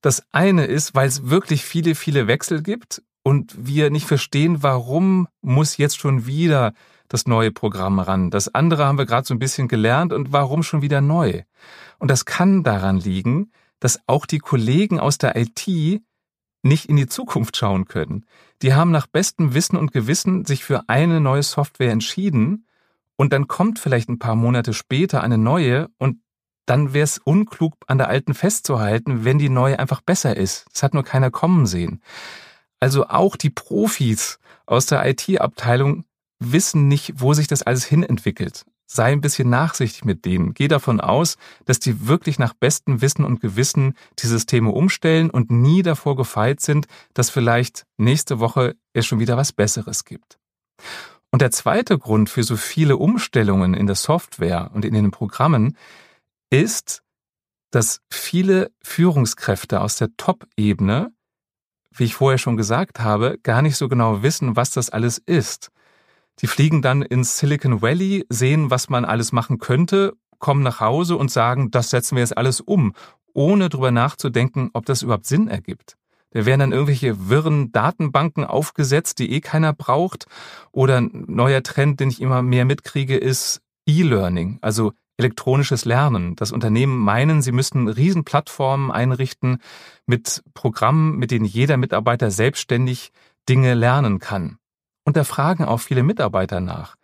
Das 0.00 0.22
eine 0.32 0.64
ist, 0.64 0.94
weil 0.94 1.08
es 1.08 1.28
wirklich 1.28 1.62
viele, 1.62 1.94
viele 1.94 2.26
Wechsel 2.26 2.62
gibt 2.62 3.02
und 3.22 3.54
wir 3.58 3.90
nicht 3.90 4.06
verstehen, 4.06 4.62
warum 4.62 5.28
muss 5.42 5.76
jetzt 5.76 5.98
schon 5.98 6.24
wieder 6.24 6.72
das 7.08 7.26
neue 7.26 7.52
Programm 7.52 7.98
ran. 7.98 8.30
Das 8.30 8.54
andere 8.54 8.86
haben 8.86 8.96
wir 8.96 9.04
gerade 9.04 9.26
so 9.26 9.34
ein 9.34 9.38
bisschen 9.38 9.68
gelernt 9.68 10.14
und 10.14 10.32
warum 10.32 10.62
schon 10.62 10.80
wieder 10.80 11.02
neu. 11.02 11.42
Und 11.98 12.10
das 12.10 12.24
kann 12.24 12.62
daran 12.62 12.96
liegen, 12.96 13.52
dass 13.82 13.98
auch 14.06 14.26
die 14.26 14.38
Kollegen 14.38 15.00
aus 15.00 15.18
der 15.18 15.34
IT 15.34 15.66
nicht 16.62 16.86
in 16.86 16.94
die 16.94 17.08
Zukunft 17.08 17.56
schauen 17.56 17.86
können. 17.86 18.24
Die 18.62 18.74
haben 18.74 18.92
nach 18.92 19.08
bestem 19.08 19.54
Wissen 19.54 19.76
und 19.76 19.90
Gewissen 19.90 20.44
sich 20.44 20.62
für 20.62 20.88
eine 20.88 21.20
neue 21.20 21.42
Software 21.42 21.90
entschieden 21.90 22.68
und 23.16 23.32
dann 23.32 23.48
kommt 23.48 23.80
vielleicht 23.80 24.08
ein 24.08 24.20
paar 24.20 24.36
Monate 24.36 24.72
später 24.72 25.20
eine 25.24 25.36
neue 25.36 25.88
und 25.98 26.18
dann 26.64 26.94
wäre 26.94 27.02
es 27.02 27.18
unklug, 27.18 27.74
an 27.88 27.98
der 27.98 28.08
alten 28.08 28.34
festzuhalten, 28.34 29.24
wenn 29.24 29.40
die 29.40 29.48
neue 29.48 29.80
einfach 29.80 30.00
besser 30.00 30.36
ist. 30.36 30.64
Das 30.72 30.84
hat 30.84 30.94
nur 30.94 31.02
keiner 31.02 31.32
kommen 31.32 31.66
sehen. 31.66 32.00
Also 32.78 33.08
auch 33.08 33.34
die 33.34 33.50
Profis 33.50 34.38
aus 34.64 34.86
der 34.86 35.04
IT-Abteilung 35.04 36.04
wissen 36.38 36.86
nicht, 36.86 37.14
wo 37.16 37.34
sich 37.34 37.48
das 37.48 37.64
alles 37.64 37.84
hin 37.84 38.04
entwickelt. 38.04 38.64
Sei 38.86 39.12
ein 39.12 39.20
bisschen 39.20 39.48
nachsichtig 39.48 40.04
mit 40.04 40.24
denen. 40.24 40.54
Geh 40.54 40.68
davon 40.68 41.00
aus, 41.00 41.36
dass 41.64 41.78
die 41.78 42.06
wirklich 42.06 42.38
nach 42.38 42.52
bestem 42.52 43.00
Wissen 43.00 43.24
und 43.24 43.40
Gewissen 43.40 43.94
die 44.18 44.26
Systeme 44.26 44.70
umstellen 44.70 45.30
und 45.30 45.50
nie 45.50 45.82
davor 45.82 46.16
gefeit 46.16 46.60
sind, 46.60 46.86
dass 47.14 47.30
vielleicht 47.30 47.86
nächste 47.96 48.38
Woche 48.38 48.76
es 48.92 49.06
schon 49.06 49.18
wieder 49.18 49.36
was 49.36 49.52
Besseres 49.52 50.04
gibt. 50.04 50.38
Und 51.30 51.40
der 51.40 51.50
zweite 51.50 51.98
Grund 51.98 52.28
für 52.28 52.42
so 52.42 52.56
viele 52.56 52.98
Umstellungen 52.98 53.72
in 53.72 53.86
der 53.86 53.96
Software 53.96 54.70
und 54.74 54.84
in 54.84 54.92
den 54.92 55.10
Programmen 55.10 55.78
ist, 56.50 57.02
dass 57.70 58.02
viele 58.10 58.70
Führungskräfte 58.82 59.80
aus 59.80 59.96
der 59.96 60.14
Top-Ebene 60.18 61.12
wie 61.94 62.04
ich 62.04 62.14
vorher 62.14 62.38
schon 62.38 62.56
gesagt 62.56 63.00
habe, 63.00 63.38
gar 63.42 63.62
nicht 63.62 63.76
so 63.76 63.88
genau 63.88 64.22
wissen, 64.22 64.56
was 64.56 64.70
das 64.70 64.90
alles 64.90 65.18
ist. 65.18 65.70
Die 66.40 66.46
fliegen 66.46 66.82
dann 66.82 67.02
ins 67.02 67.38
Silicon 67.38 67.82
Valley, 67.82 68.24
sehen, 68.28 68.70
was 68.70 68.88
man 68.88 69.04
alles 69.04 69.32
machen 69.32 69.58
könnte, 69.58 70.14
kommen 70.38 70.62
nach 70.62 70.80
Hause 70.80 71.16
und 71.16 71.30
sagen, 71.30 71.70
das 71.70 71.90
setzen 71.90 72.16
wir 72.16 72.22
jetzt 72.22 72.36
alles 72.36 72.60
um, 72.60 72.94
ohne 73.32 73.68
drüber 73.68 73.90
nachzudenken, 73.90 74.70
ob 74.72 74.86
das 74.86 75.02
überhaupt 75.02 75.26
Sinn 75.26 75.48
ergibt. 75.48 75.96
Da 76.30 76.46
werden 76.46 76.60
dann 76.60 76.72
irgendwelche 76.72 77.28
wirren 77.28 77.72
Datenbanken 77.72 78.44
aufgesetzt, 78.44 79.18
die 79.18 79.32
eh 79.32 79.40
keiner 79.40 79.72
braucht. 79.72 80.26
Oder 80.72 80.98
ein 80.98 81.24
neuer 81.28 81.62
Trend, 81.62 82.00
den 82.00 82.08
ich 82.08 82.20
immer 82.20 82.42
mehr 82.42 82.64
mitkriege, 82.64 83.16
ist 83.16 83.60
E-Learning, 83.86 84.58
also 84.62 84.92
elektronisches 85.18 85.84
Lernen. 85.84 86.34
Das 86.36 86.52
Unternehmen 86.52 86.98
meinen, 86.98 87.42
sie 87.42 87.52
müssten 87.52 87.86
Riesenplattformen 87.86 88.90
einrichten 88.90 89.58
mit 90.06 90.42
Programmen, 90.54 91.18
mit 91.18 91.30
denen 91.30 91.44
jeder 91.44 91.76
Mitarbeiter 91.76 92.30
selbstständig 92.30 93.12
Dinge 93.48 93.74
lernen 93.74 94.18
kann. 94.18 94.58
Und 95.04 95.16
da 95.16 95.24
fragen 95.24 95.64
auch 95.64 95.80
viele 95.80 96.02
Mitarbeiter 96.02 96.60
nach. 96.60 96.96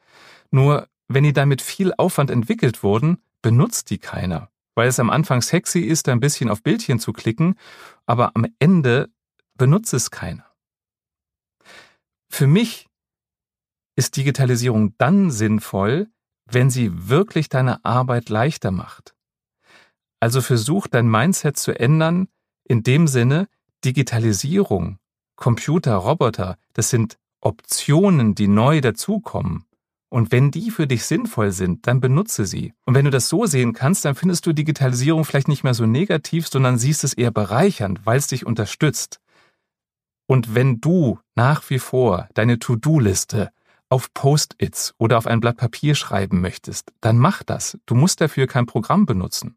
Nur 0.51 0.89
wenn 1.09 1.25
die 1.25 1.33
dann 1.33 1.49
mit 1.49 1.63
viel 1.63 1.93
Aufwand 1.97 2.31
entwickelt 2.31 2.83
wurden, 2.83 3.23
benutzt 3.43 3.91
die 3.91 3.99
keiner, 3.99 4.51
weil 4.75 4.89
es 4.89 5.01
am 5.01 5.11
Anfang 5.11 5.43
sexy 5.43 5.81
ist, 5.81 6.09
ein 6.09 6.21
bisschen 6.21 6.51
auf 6.51 6.63
Bildchen 6.63 7.01
zu 7.01 7.13
klicken, 7.13 7.57
aber 8.07 8.33
am 8.35 8.47
Ende 8.59 9.11
benutzt 9.55 9.95
es 9.95 10.11
keiner. 10.11 10.45
Für 12.29 12.47
mich 12.47 12.87
ist 13.97 14.17
Digitalisierung 14.17 14.95
dann 14.99 15.31
sinnvoll, 15.31 16.09
wenn 16.45 16.71
sie 16.71 17.09
wirklich 17.09 17.49
deine 17.49 17.85
Arbeit 17.85 18.29
leichter 18.29 18.71
macht. 18.71 19.15
Also 20.21 20.41
versuch 20.41 20.87
dein 20.87 21.09
Mindset 21.09 21.57
zu 21.57 21.79
ändern, 21.79 22.29
in 22.65 22.83
dem 22.83 23.07
Sinne, 23.07 23.49
Digitalisierung, 23.85 24.99
Computer, 25.37 25.97
Roboter, 25.97 26.59
das 26.73 26.91
sind 26.91 27.19
Optionen, 27.41 28.35
die 28.35 28.49
neu 28.49 28.81
dazukommen. 28.81 29.65
Und 30.11 30.33
wenn 30.33 30.51
die 30.51 30.71
für 30.71 30.87
dich 30.87 31.05
sinnvoll 31.05 31.53
sind, 31.53 31.87
dann 31.87 32.01
benutze 32.01 32.47
sie. 32.47 32.73
Und 32.87 32.95
wenn 32.95 33.05
du 33.05 33.11
das 33.11 33.29
so 33.29 33.45
sehen 33.45 33.75
kannst, 33.75 34.05
dann 34.05 34.15
findest 34.15 34.47
du 34.47 34.53
Digitalisierung 34.53 35.25
vielleicht 35.25 35.49
nicht 35.49 35.65
mehr 35.65 35.75
so 35.75 35.85
negativ, 35.85 36.49
sondern 36.49 36.79
siehst 36.79 37.05
es 37.05 37.13
eher 37.13 37.31
bereichernd, 37.31 38.07
weil 38.07 38.17
es 38.17 38.27
dich 38.27 38.47
unterstützt. 38.47 39.21
Und 40.27 40.55
wenn 40.55 40.81
du 40.81 41.19
nach 41.35 41.69
wie 41.69 41.79
vor 41.79 42.29
deine 42.35 42.59
To-Do-Liste 42.59 43.51
auf 43.91 44.13
Post-its 44.13 44.95
oder 44.99 45.19
auf 45.19 45.27
ein 45.27 45.41
Blatt 45.41 45.57
Papier 45.57 45.95
schreiben 45.95 46.41
möchtest, 46.41 46.93
dann 47.01 47.19
mach 47.19 47.43
das. 47.43 47.79
Du 47.87 47.95
musst 47.95 48.21
dafür 48.21 48.47
kein 48.47 48.67
Programm 48.67 49.07
benutzen. 49.07 49.57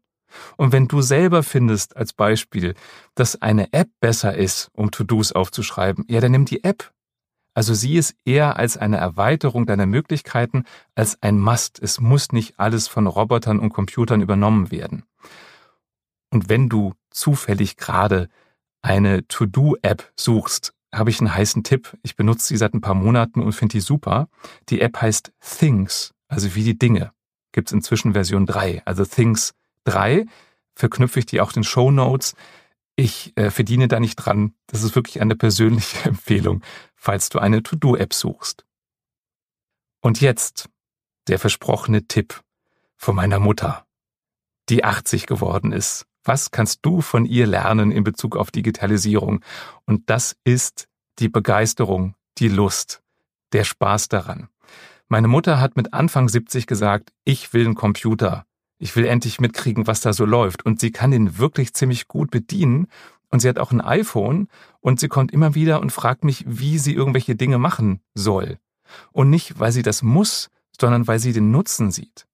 Und 0.56 0.72
wenn 0.72 0.88
du 0.88 1.02
selber 1.02 1.42
findest, 1.42 1.96
als 1.96 2.14
Beispiel, 2.14 2.74
dass 3.14 3.40
eine 3.40 3.72
App 3.72 3.90
besser 4.00 4.34
ist, 4.34 4.70
um 4.72 4.90
To-Dos 4.90 5.32
aufzuschreiben, 5.32 6.04
ja, 6.08 6.20
dann 6.20 6.32
nimm 6.32 6.46
die 6.46 6.64
App. 6.64 6.92
Also 7.54 7.74
sieh 7.74 7.98
es 7.98 8.14
eher 8.24 8.56
als 8.56 8.76
eine 8.76 8.96
Erweiterung 8.96 9.66
deiner 9.66 9.86
Möglichkeiten 9.86 10.64
als 10.94 11.22
ein 11.22 11.38
Must. 11.38 11.78
Es 11.82 12.00
muss 12.00 12.32
nicht 12.32 12.58
alles 12.58 12.88
von 12.88 13.06
Robotern 13.06 13.58
und 13.58 13.70
Computern 13.70 14.22
übernommen 14.22 14.70
werden. 14.70 15.04
Und 16.30 16.48
wenn 16.48 16.68
du 16.68 16.94
zufällig 17.10 17.76
gerade 17.76 18.28
eine 18.80 19.26
To-Do-App 19.28 20.12
suchst, 20.16 20.72
habe 20.94 21.10
ich 21.10 21.20
einen 21.20 21.34
heißen 21.34 21.62
Tipp. 21.62 21.96
Ich 22.02 22.16
benutze 22.16 22.46
sie 22.46 22.56
seit 22.56 22.74
ein 22.74 22.80
paar 22.80 22.94
Monaten 22.94 23.42
und 23.42 23.52
finde 23.52 23.72
die 23.72 23.80
super. 23.80 24.28
Die 24.68 24.80
App 24.80 25.00
heißt 25.00 25.32
Things, 25.40 26.14
also 26.28 26.54
wie 26.54 26.64
die 26.64 26.78
Dinge. 26.78 27.12
Gibt 27.52 27.68
es 27.68 27.72
inzwischen 27.72 28.14
Version 28.14 28.46
3, 28.46 28.82
also 28.84 29.04
Things 29.04 29.52
3. 29.84 30.26
Verknüpfe 30.74 31.18
ich 31.18 31.26
die 31.26 31.40
auch 31.40 31.54
in 31.54 31.64
Show 31.64 31.90
Notes. 31.90 32.34
Ich 33.02 33.36
äh, 33.36 33.50
verdiene 33.50 33.88
da 33.88 33.98
nicht 33.98 34.16
dran. 34.16 34.54
Das 34.68 34.82
ist 34.82 34.94
wirklich 34.94 35.20
eine 35.20 35.34
persönliche 35.34 36.04
Empfehlung, 36.08 36.62
falls 36.94 37.30
du 37.30 37.38
eine 37.38 37.62
To-Do-App 37.62 38.14
suchst. 38.14 38.64
Und 40.00 40.20
jetzt 40.20 40.68
der 41.28 41.38
versprochene 41.38 42.06
Tipp 42.06 42.42
von 42.96 43.16
meiner 43.16 43.40
Mutter, 43.40 43.86
die 44.68 44.84
80 44.84 45.26
geworden 45.26 45.72
ist 45.72 46.06
was 46.24 46.50
kannst 46.50 46.80
du 46.82 47.00
von 47.00 47.24
ihr 47.24 47.46
lernen 47.46 47.90
in 47.90 48.04
Bezug 48.04 48.36
auf 48.36 48.50
Digitalisierung? 48.50 49.44
Und 49.86 50.08
das 50.08 50.36
ist 50.44 50.88
die 51.18 51.28
Begeisterung, 51.28 52.14
die 52.38 52.48
Lust, 52.48 53.02
der 53.52 53.64
Spaß 53.64 54.08
daran. 54.08 54.48
Meine 55.08 55.28
Mutter 55.28 55.60
hat 55.60 55.76
mit 55.76 55.92
Anfang 55.92 56.28
70 56.28 56.66
gesagt, 56.66 57.12
ich 57.24 57.52
will 57.52 57.66
einen 57.66 57.74
Computer. 57.74 58.46
Ich 58.82 58.96
will 58.96 59.04
endlich 59.04 59.40
mitkriegen, 59.40 59.86
was 59.86 60.00
da 60.00 60.12
so 60.12 60.24
läuft. 60.24 60.66
Und 60.66 60.80
sie 60.80 60.90
kann 60.90 61.12
den 61.12 61.38
wirklich 61.38 61.72
ziemlich 61.72 62.08
gut 62.08 62.32
bedienen. 62.32 62.88
Und 63.30 63.38
sie 63.38 63.48
hat 63.48 63.60
auch 63.60 63.70
ein 63.70 63.80
iPhone 63.80 64.48
und 64.80 64.98
sie 64.98 65.06
kommt 65.06 65.30
immer 65.30 65.54
wieder 65.54 65.80
und 65.80 65.92
fragt 65.92 66.24
mich, 66.24 66.44
wie 66.48 66.78
sie 66.78 66.92
irgendwelche 66.92 67.36
Dinge 67.36 67.58
machen 67.58 68.00
soll. 68.14 68.58
Und 69.12 69.30
nicht, 69.30 69.60
weil 69.60 69.70
sie 69.70 69.82
das 69.82 70.02
muss, 70.02 70.50
sondern 70.80 71.06
weil 71.06 71.20
sie 71.20 71.32
den 71.32 71.52
Nutzen 71.52 71.92
sieht. 71.92 72.26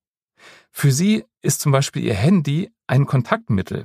Für 0.73 0.91
sie 0.91 1.27
ist 1.43 1.61
zum 1.61 1.71
Beispiel 1.71 2.03
ihr 2.03 2.15
Handy 2.15 2.71
ein 2.87 3.05
Kontaktmittel. 3.05 3.85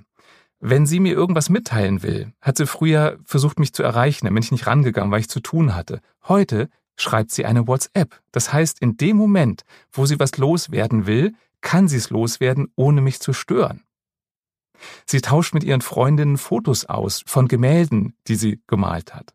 Wenn 0.61 0.85
sie 0.85 1.01
mir 1.01 1.11
irgendwas 1.11 1.49
mitteilen 1.49 2.01
will, 2.01 2.31
hat 2.39 2.55
sie 2.55 2.65
früher 2.65 3.19
versucht, 3.25 3.59
mich 3.59 3.73
zu 3.73 3.83
erreichen, 3.83 4.25
dann 4.25 4.35
bin 4.35 4.43
ich 4.43 4.53
nicht 4.53 4.67
rangegangen, 4.67 5.11
weil 5.11 5.19
ich 5.19 5.29
zu 5.29 5.41
tun 5.41 5.75
hatte. 5.75 5.99
Heute 6.29 6.69
schreibt 6.95 7.31
sie 7.31 7.43
eine 7.43 7.67
WhatsApp. 7.67 8.21
Das 8.31 8.53
heißt, 8.53 8.79
in 8.79 8.95
dem 8.95 9.17
Moment, 9.17 9.63
wo 9.91 10.05
sie 10.05 10.17
was 10.17 10.37
loswerden 10.37 11.07
will, 11.07 11.33
kann 11.63 11.87
sie 11.87 11.97
es 11.97 12.11
loswerden, 12.11 12.67
ohne 12.75 13.01
mich 13.01 13.19
zu 13.19 13.33
stören. 13.33 13.81
Sie 15.07 15.21
tauscht 15.21 15.53
mit 15.53 15.63
ihren 15.63 15.81
Freundinnen 15.81 16.37
Fotos 16.37 16.85
aus 16.85 17.23
von 17.25 17.47
Gemälden, 17.47 18.15
die 18.27 18.35
sie 18.35 18.61
gemalt 18.67 19.15
hat. 19.15 19.33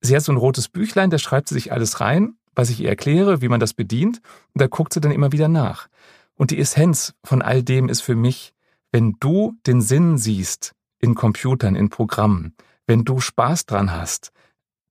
Sie 0.00 0.14
hat 0.14 0.24
so 0.24 0.32
ein 0.32 0.38
rotes 0.38 0.68
Büchlein, 0.68 1.10
da 1.10 1.18
schreibt 1.18 1.48
sie 1.48 1.54
sich 1.54 1.72
alles 1.72 2.00
rein, 2.00 2.34
was 2.54 2.68
ich 2.68 2.80
ihr 2.80 2.88
erkläre, 2.88 3.40
wie 3.40 3.48
man 3.48 3.60
das 3.60 3.72
bedient, 3.72 4.20
und 4.52 4.60
da 4.60 4.66
guckt 4.66 4.92
sie 4.92 5.00
dann 5.00 5.12
immer 5.12 5.32
wieder 5.32 5.48
nach. 5.48 5.88
Und 6.34 6.50
die 6.50 6.58
Essenz 6.58 7.14
von 7.24 7.40
all 7.40 7.62
dem 7.62 7.88
ist 7.88 8.00
für 8.00 8.16
mich, 8.16 8.52
wenn 8.90 9.16
du 9.20 9.54
den 9.66 9.80
Sinn 9.80 10.18
siehst 10.18 10.74
in 10.98 11.14
Computern, 11.14 11.76
in 11.76 11.88
Programmen, 11.88 12.54
wenn 12.86 13.04
du 13.04 13.20
Spaß 13.20 13.66
dran 13.66 13.92
hast, 13.92 14.32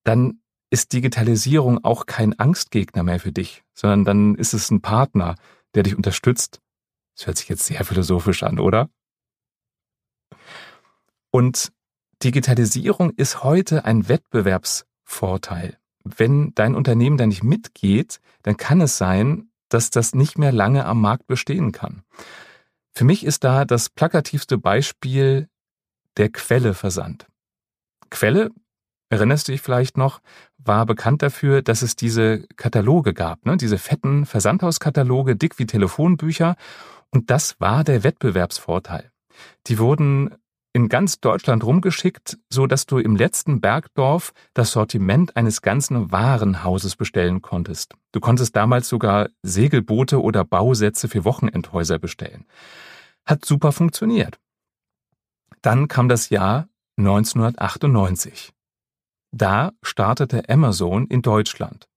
dann 0.04 0.39
ist 0.69 0.93
Digitalisierung 0.93 1.84
auch 1.84 2.06
kein 2.06 2.39
Angstgegner 2.39 3.04
mehr 3.04 3.19
für 3.19 3.34
dich, 3.34 3.63
sondern 3.73 4.06
dann 4.06 4.36
ist 4.36 4.54
es 4.54 4.71
ein 4.71 4.82
Partner, 4.82 5.36
der 5.75 5.84
dich 5.84 5.95
unterstützt. 5.95 6.62
Das 7.15 7.27
hört 7.27 7.38
sich 7.38 7.49
jetzt 7.49 7.65
sehr 7.65 7.84
philosophisch 7.86 8.43
an, 8.43 8.60
oder? 8.60 8.89
Und 11.31 11.71
Digitalisierung 12.23 13.12
ist 13.12 13.43
heute 13.43 13.86
ein 13.86 14.07
Wettbewerbsvorteil. 14.07 15.77
Wenn 16.03 16.53
dein 16.55 16.75
Unternehmen 16.75 17.17
da 17.17 17.25
nicht 17.25 17.43
mitgeht, 17.43 18.19
dann 18.43 18.57
kann 18.57 18.81
es 18.81 18.97
sein, 18.97 19.49
dass 19.69 19.89
das 19.89 20.13
nicht 20.13 20.38
mehr 20.38 20.51
lange 20.51 20.86
am 20.86 20.99
Markt 20.99 21.27
bestehen 21.27 21.71
kann. 21.71 22.03
Für 22.91 23.05
mich 23.05 23.23
ist 23.23 23.43
da 23.43 23.65
das 23.65 23.89
plakativste 23.89 24.57
Beispiel 24.57 25.47
der 26.17 26.29
Quelle-Versand. 26.29 27.27
Quelle, 28.10 28.49
erinnerst 29.12 29.47
du 29.47 29.52
dich 29.52 29.62
vielleicht 29.62 29.97
noch, 29.97 30.21
war 30.58 30.86
bekannt 30.86 31.21
dafür, 31.21 31.62
dass 31.62 31.82
es 31.82 31.95
diese 31.95 32.47
Kataloge 32.56 33.13
gab, 33.13 33.45
ne? 33.45 33.58
diese 33.58 33.78
fetten 33.78 34.26
Versandhauskataloge, 34.26 35.36
dick 35.36 35.60
wie 35.60 35.65
Telefonbücher. 35.65 36.56
Und 37.12 37.30
das 37.30 37.60
war 37.60 37.84
der 37.84 38.04
Wettbewerbsvorteil. 38.04 39.12
Die 39.67 39.80
wurden 39.80 40.36
in 40.74 40.88
ganz 40.88 41.19
Deutschland 41.19 41.65
rumgeschickt, 41.65 42.38
so 42.50 42.65
dass 42.65 42.86
du 42.86 43.00
im 43.00 43.17
letzten 43.17 43.60
Bergdorf 43.60 44.32
das 44.54 44.71
Sortiment 44.71 45.36
eines 45.36 45.62
ganzen 45.62 46.13
Warenhauses 46.13 46.95
bestellen 46.95 47.41
konntest. 47.41 47.95
Du 48.13 48.21
konntest 48.21 48.56
damals 48.56 48.88
sogar 48.88 49.28
Segelboote 49.43 50.21
oder 50.21 50.45
Bausätze 50.45 51.10
für 51.10 51.26
Wochenendhäuser 51.26 52.00
bestellen. 52.00 52.45
Hat 53.26 53.43
super 53.43 53.74
funktioniert. 53.74 54.39
Dann 55.62 55.89
kam 55.89 56.08
das 56.08 56.30
Jahr 56.30 56.69
1998. 56.97 58.54
Da 59.32 59.72
startete 59.82 60.50
Amazon 60.50 61.08
in 61.08 61.22
Deutschland. 61.22 61.88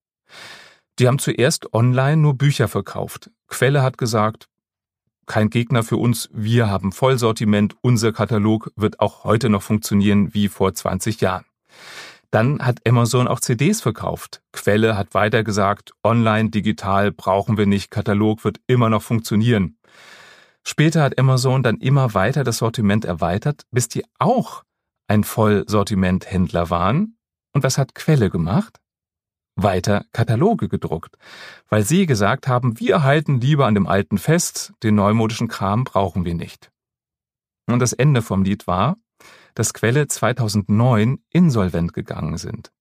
Die 0.99 1.09
haben 1.09 1.19
zuerst 1.19 1.75
online 1.75 2.17
nur 2.17 2.39
Bücher 2.39 2.69
verkauft. 2.69 3.31
Quelle 3.49 3.83
hat 3.83 3.99
gesagt, 3.99 4.49
kein 5.27 5.51
Gegner 5.51 5.83
für 5.83 5.97
uns, 5.97 6.29
wir 6.33 6.69
haben 6.69 6.93
Vollsortiment, 6.93 7.77
unser 7.81 8.13
Katalog 8.13 8.71
wird 8.77 9.01
auch 9.01 9.25
heute 9.25 9.49
noch 9.49 9.63
funktionieren 9.63 10.35
wie 10.35 10.49
vor 10.49 10.75
20 10.75 11.21
Jahren. 11.21 11.45
Dann 12.31 12.61
hat 12.65 12.87
Amazon 12.87 13.27
auch 13.27 13.41
CDs 13.41 13.81
verkauft. 13.81 14.43
Quelle 14.53 14.97
hat 14.97 15.15
weiter 15.15 15.43
gesagt, 15.45 15.93
online, 16.03 16.51
digital 16.51 17.11
brauchen 17.11 17.57
wir 17.57 17.67
nicht, 17.67 17.91
Katalog 17.91 18.45
wird 18.45 18.61
immer 18.67 18.91
noch 18.91 19.03
funktionieren. 19.03 19.79
Später 20.63 21.03
hat 21.03 21.19
Amazon 21.19 21.63
dann 21.63 21.79
immer 21.79 22.15
weiter 22.15 22.45
das 22.45 22.59
Sortiment 22.59 23.05
erweitert, 23.05 23.63
bis 23.71 23.89
die 23.89 24.05
auch 24.19 24.65
ein 25.09 25.25
Vollsortimenthändler 25.25 26.71
waren. 26.71 27.14
Und 27.55 27.63
was 27.63 27.79
hat 27.79 27.95
Quelle 27.95 28.29
gemacht? 28.29 28.81
weiter 29.57 30.05
Kataloge 30.13 30.69
gedruckt, 30.69 31.17
weil 31.69 31.85
sie 31.85 32.07
gesagt 32.07 32.49
haben, 32.49 32.81
wir 32.81 33.03
halten 33.03 33.41
lieber 33.41 33.67
an 33.67 33.75
dem 33.75 33.87
alten 33.87 34.19
fest, 34.19 34.73
den 34.83 34.97
neumodischen 34.97 35.49
Kram 35.49 35.85
brauchen 35.85 36.25
wir 36.25 36.35
nicht. 36.35 36.71
Und 37.67 37.79
das 37.79 37.93
Ende 37.93 38.23
vom 38.23 38.43
Lied 38.43 38.67
war, 38.67 38.97
dass 39.55 39.73
Quelle 39.73 40.09
2009 40.09 41.19
insolvent 41.31 41.93
gegangen 41.93 42.37
sind. 42.37 42.73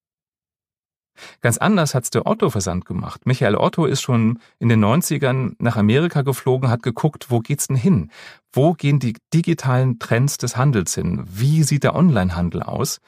Ganz 1.42 1.60
anders 1.60 1.94
hat's 1.94 2.10
der 2.10 2.26
Otto-Versand 2.26 2.86
gemacht. 2.86 3.28
Michael 3.28 3.56
Otto 3.56 3.86
ist 3.86 4.02
schon 4.02 4.40
in 4.58 4.68
den 4.68 4.84
90ern 4.84 5.54
nach 5.60 5.78
Amerika 5.78 6.24
geflogen, 6.24 6.72
hat 6.72 6.82
geguckt, 6.82 7.30
wo 7.30 7.40
geht's 7.40 7.68
denn 7.68 7.76
hin? 7.76 8.12
Wo 8.52 8.74
gehen 8.74 8.98
die 8.98 9.16
digitalen 9.32 10.00
Trends 10.00 10.40
des 10.40 10.58
Handels 10.58 10.96
hin? 10.96 11.24
Wie 11.28 11.62
sieht 11.62 11.84
der 11.84 11.94
Onlinehandel 11.94 12.64
aus? 12.64 13.00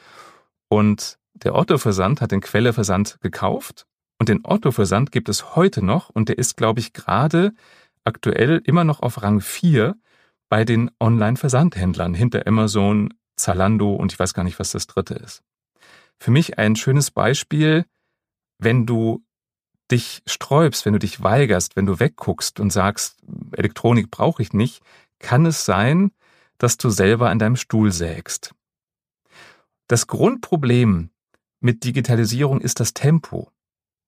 Und 0.69 1.17
der 1.35 1.55
Otto-Versand 1.55 2.21
hat 2.21 2.31
den 2.31 2.41
Quelle-Versand 2.41 3.19
gekauft 3.21 3.85
und 4.19 4.29
den 4.29 4.41
Otto-Versand 4.43 5.11
gibt 5.11 5.29
es 5.29 5.55
heute 5.55 5.83
noch 5.83 6.09
und 6.09 6.29
der 6.29 6.37
ist, 6.37 6.57
glaube 6.57 6.79
ich, 6.79 6.93
gerade 6.93 7.53
aktuell 8.03 8.61
immer 8.63 8.83
noch 8.83 9.01
auf 9.01 9.21
Rang 9.21 9.41
4 9.41 9.95
bei 10.49 10.63
den 10.63 10.91
Online-Versandhändlern 10.99 12.13
hinter 12.13 12.47
Amazon, 12.47 13.13
Zalando 13.35 13.95
und 13.95 14.13
ich 14.13 14.19
weiß 14.19 14.33
gar 14.33 14.43
nicht, 14.43 14.59
was 14.59 14.71
das 14.71 14.87
dritte 14.87 15.15
ist. 15.15 15.43
Für 16.17 16.31
mich 16.31 16.57
ein 16.57 16.75
schönes 16.75 17.11
Beispiel, 17.11 17.85
wenn 18.57 18.85
du 18.85 19.25
dich 19.91 20.23
sträubst, 20.25 20.85
wenn 20.85 20.93
du 20.93 20.99
dich 20.99 21.21
weigerst, 21.21 21.75
wenn 21.75 21.85
du 21.85 21.99
wegguckst 21.99 22.59
und 22.59 22.71
sagst, 22.71 23.21
Elektronik 23.51 24.09
brauche 24.09 24.41
ich 24.41 24.53
nicht, 24.53 24.81
kann 25.19 25.45
es 25.45 25.65
sein, 25.65 26.11
dass 26.57 26.77
du 26.77 26.89
selber 26.89 27.29
an 27.29 27.39
deinem 27.39 27.57
Stuhl 27.57 27.91
sägst. 27.91 28.55
Das 29.87 30.07
Grundproblem 30.07 31.09
mit 31.65 31.84
Digitalisierung 31.84 32.62
ist 32.62 32.80
das 32.80 32.93
Tempo. 32.93 33.51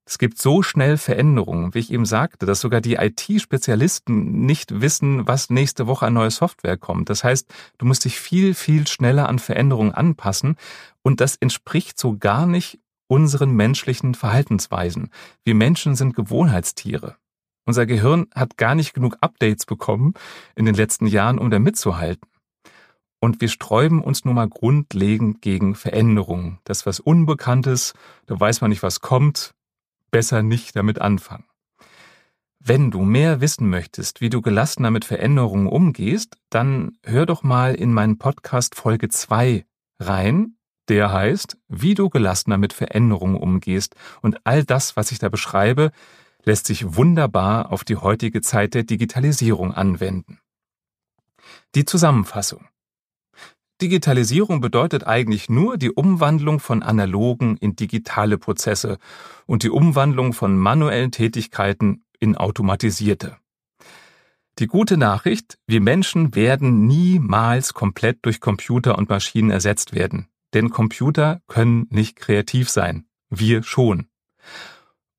Es 0.05 0.19
gibt 0.19 0.37
so 0.37 0.61
schnell 0.61 0.95
Veränderungen, 0.95 1.73
wie 1.73 1.79
ich 1.79 1.91
eben 1.91 2.05
sagte, 2.05 2.45
dass 2.45 2.61
sogar 2.61 2.79
die 2.79 2.93
IT-Spezialisten 2.93 4.45
nicht 4.45 4.79
wissen, 4.79 5.27
was 5.27 5.49
nächste 5.49 5.87
Woche 5.87 6.05
an 6.05 6.13
neue 6.13 6.31
Software 6.31 6.77
kommt. 6.77 7.09
Das 7.09 7.25
heißt, 7.25 7.51
du 7.79 7.85
musst 7.85 8.05
dich 8.05 8.19
viel, 8.19 8.53
viel 8.53 8.87
schneller 8.87 9.27
an 9.27 9.39
Veränderungen 9.39 9.91
anpassen 9.91 10.55
und 11.01 11.19
das 11.19 11.35
entspricht 11.35 11.99
so 11.99 12.15
gar 12.17 12.45
nicht 12.45 12.79
unseren 13.07 13.51
menschlichen 13.51 14.13
Verhaltensweisen. 14.13 15.09
Wir 15.43 15.55
Menschen 15.55 15.95
sind 15.95 16.15
Gewohnheitstiere. 16.15 17.17
Unser 17.65 17.85
Gehirn 17.85 18.27
hat 18.33 18.57
gar 18.57 18.75
nicht 18.75 18.93
genug 18.93 19.17
Updates 19.19 19.65
bekommen 19.65 20.13
in 20.55 20.65
den 20.65 20.75
letzten 20.75 21.07
Jahren, 21.07 21.39
um 21.39 21.49
da 21.49 21.59
mitzuhalten. 21.59 22.29
Und 23.19 23.41
wir 23.41 23.49
sträuben 23.49 24.01
uns 24.01 24.25
nun 24.25 24.35
mal 24.35 24.47
grundlegend 24.47 25.41
gegen 25.41 25.75
Veränderungen. 25.75 26.59
Das 26.63 26.85
was 26.85 26.99
Unbekanntes, 26.99 27.93
da 28.27 28.39
weiß 28.39 28.61
man 28.61 28.69
nicht, 28.69 28.83
was 28.83 29.01
kommt, 29.01 29.53
besser 30.11 30.43
nicht 30.43 30.75
damit 30.75 31.01
anfangen. 31.01 31.45
Wenn 32.59 32.91
du 32.91 33.01
mehr 33.01 33.39
wissen 33.39 33.69
möchtest, 33.69 34.19
wie 34.19 34.29
du 34.29 34.41
gelassener 34.41 34.91
mit 34.91 35.05
Veränderungen 35.05 35.67
umgehst, 35.67 36.35
dann 36.49 36.97
hör 37.03 37.25
doch 37.25 37.43
mal 37.43 37.73
in 37.73 37.93
meinen 37.93 38.17
Podcast 38.17 38.75
Folge 38.75 39.09
2 39.09 39.65
rein. 39.99 40.57
Der 40.89 41.11
heißt, 41.11 41.57
wie 41.67 41.95
du 41.95 42.09
gelassener 42.09 42.57
mit 42.57 42.73
Veränderungen 42.73 43.35
umgehst. 43.35 43.95
Und 44.21 44.45
all 44.45 44.63
das, 44.63 44.95
was 44.95 45.11
ich 45.11 45.19
da 45.19 45.29
beschreibe, 45.29 45.91
lässt 46.43 46.67
sich 46.67 46.95
wunderbar 46.95 47.71
auf 47.71 47.83
die 47.83 47.97
heutige 47.97 48.41
Zeit 48.41 48.73
der 48.73 48.83
Digitalisierung 48.83 49.73
anwenden. 49.73 50.39
Die 51.75 51.85
Zusammenfassung. 51.85 52.67
Digitalisierung 53.81 54.59
bedeutet 54.59 55.05
eigentlich 55.05 55.49
nur 55.49 55.77
die 55.77 55.91
Umwandlung 55.91 56.59
von 56.59 56.81
analogen 56.81 57.57
in 57.57 57.75
digitale 57.75 58.39
Prozesse 58.39 58.97
und 59.45 59.61
die 59.61 59.69
Umwandlung 59.69 60.33
von 60.33 60.57
manuellen 60.57 61.11
Tätigkeiten 61.11 62.03
in 62.19 62.35
automatisierte. 62.35 63.37
Die 64.57 64.65
gute 64.65 64.97
Nachricht, 64.97 65.59
wir 65.67 65.81
Menschen 65.81 66.33
werden 66.33 66.87
niemals 66.87 67.75
komplett 67.75 68.25
durch 68.25 68.41
Computer 68.41 68.97
und 68.97 69.09
Maschinen 69.09 69.51
ersetzt 69.51 69.93
werden, 69.93 70.27
denn 70.55 70.71
Computer 70.71 71.41
können 71.45 71.85
nicht 71.91 72.15
kreativ 72.15 72.71
sein, 72.71 73.05
wir 73.29 73.61
schon. 73.61 74.07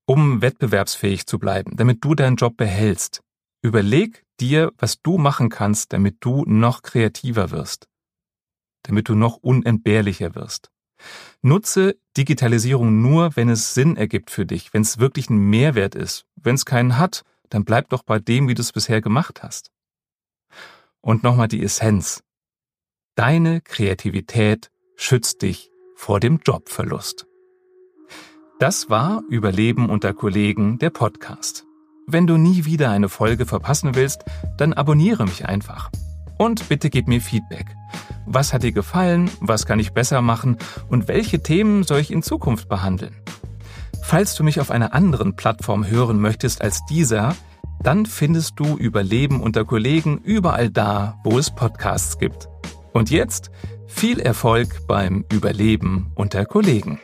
Um 0.05 0.43
wettbewerbsfähig 0.43 1.27
zu 1.27 1.39
bleiben, 1.39 1.77
damit 1.77 2.05
du 2.05 2.17
deinen 2.17 2.35
Job 2.35 2.57
behältst, 2.57 3.21
überleg 3.63 4.25
dir, 4.41 4.73
was 4.79 5.01
du 5.01 5.17
machen 5.19 5.49
kannst, 5.49 5.93
damit 5.93 6.17
du 6.21 6.45
noch 6.45 6.83
kreativer 6.83 7.53
wirst 7.53 7.89
damit 8.83 9.09
du 9.09 9.15
noch 9.15 9.37
unentbehrlicher 9.37 10.35
wirst. 10.35 10.71
Nutze 11.43 11.97
Digitalisierung 12.17 13.01
nur, 13.01 13.37
wenn 13.37 13.49
es 13.49 13.75
Sinn 13.75 13.97
ergibt 13.97 14.31
für 14.31 14.47
dich, 14.47 14.75
wenn 14.75 14.83
es 14.83 14.99
wirklich 14.99 15.31
ein 15.31 15.39
Mehrwert 15.39 15.95
ist. 15.95 16.27
Wenn 16.37 16.57
es 16.57 16.65
keinen 16.65 16.99
hat, 16.99 17.23
dann 17.51 17.65
bleib 17.65 17.89
doch 17.91 18.03
bei 18.03 18.19
dem, 18.19 18.49
wie 18.49 18.55
du 18.55 18.63
es 18.63 18.73
bisher 18.73 19.01
gemacht 19.01 19.43
hast. 19.43 19.71
Und 21.01 21.23
nochmal 21.23 21.49
die 21.49 21.63
Essenz. 21.63 22.23
Deine 23.15 23.61
Kreativität 23.61 24.71
schützt 24.97 25.43
dich 25.43 25.71
vor 25.95 26.21
dem 26.21 26.41
Jobverlust. 26.45 27.27
Das 28.59 28.91
war 28.91 29.23
Überleben 29.29 29.89
unter 29.89 30.13
Kollegen, 30.15 30.79
der 30.79 30.91
Podcast. 30.91 31.65
Wenn 32.07 32.27
du 32.27 32.37
nie 32.37 32.65
wieder 32.65 32.91
eine 32.91 33.09
Folge 33.09 33.47
verpassen 33.47 33.95
willst, 33.95 34.25
dann 34.57 34.73
abonniere 34.73 35.25
mich 35.25 35.47
einfach. 35.47 35.91
Und 36.39 36.69
bitte 36.69 36.89
gib 36.89 37.09
mir 37.09 37.21
Feedback. 37.21 37.67
Was 38.25 38.53
hat 38.53 38.63
dir 38.63 38.73
gefallen? 38.73 39.31
Was 39.41 39.67
kann 39.67 39.81
ich 39.81 39.93
besser 39.93 40.23
machen? 40.23 40.57
Und 40.89 41.09
welche 41.09 41.43
Themen 41.43 41.83
soll 41.83 42.01
ich 42.01 42.13
in 42.13 42.23
Zukunft 42.23 42.69
behandeln? 42.69 43.15
Falls 44.03 44.35
du 44.37 44.45
mich 44.45 44.61
auf 44.61 44.71
einer 44.71 44.95
anderen 44.95 45.37
Plattform 45.37 45.87
hören 45.87 46.21
möchtest 46.21 46.63
als 46.63 46.85
dieser, 46.87 47.35
dann 47.83 48.07
findest 48.07 48.59
du 48.59 48.77
Überleben 48.77 49.41
unter 49.41 49.65
Kollegen 49.65 50.19
überall 50.19 50.71
da, 50.71 51.19
wo 51.25 51.39
es 51.39 51.51
Podcasts 51.51 52.19
gibt. 52.19 52.49
Und 52.93 53.11
jetzt 53.11 53.51
viel 53.87 54.21
Erfolg 54.21 54.87
beim 54.87 55.25
Überleben 55.33 56.13
unter 56.15 56.45
Kollegen. 56.45 57.01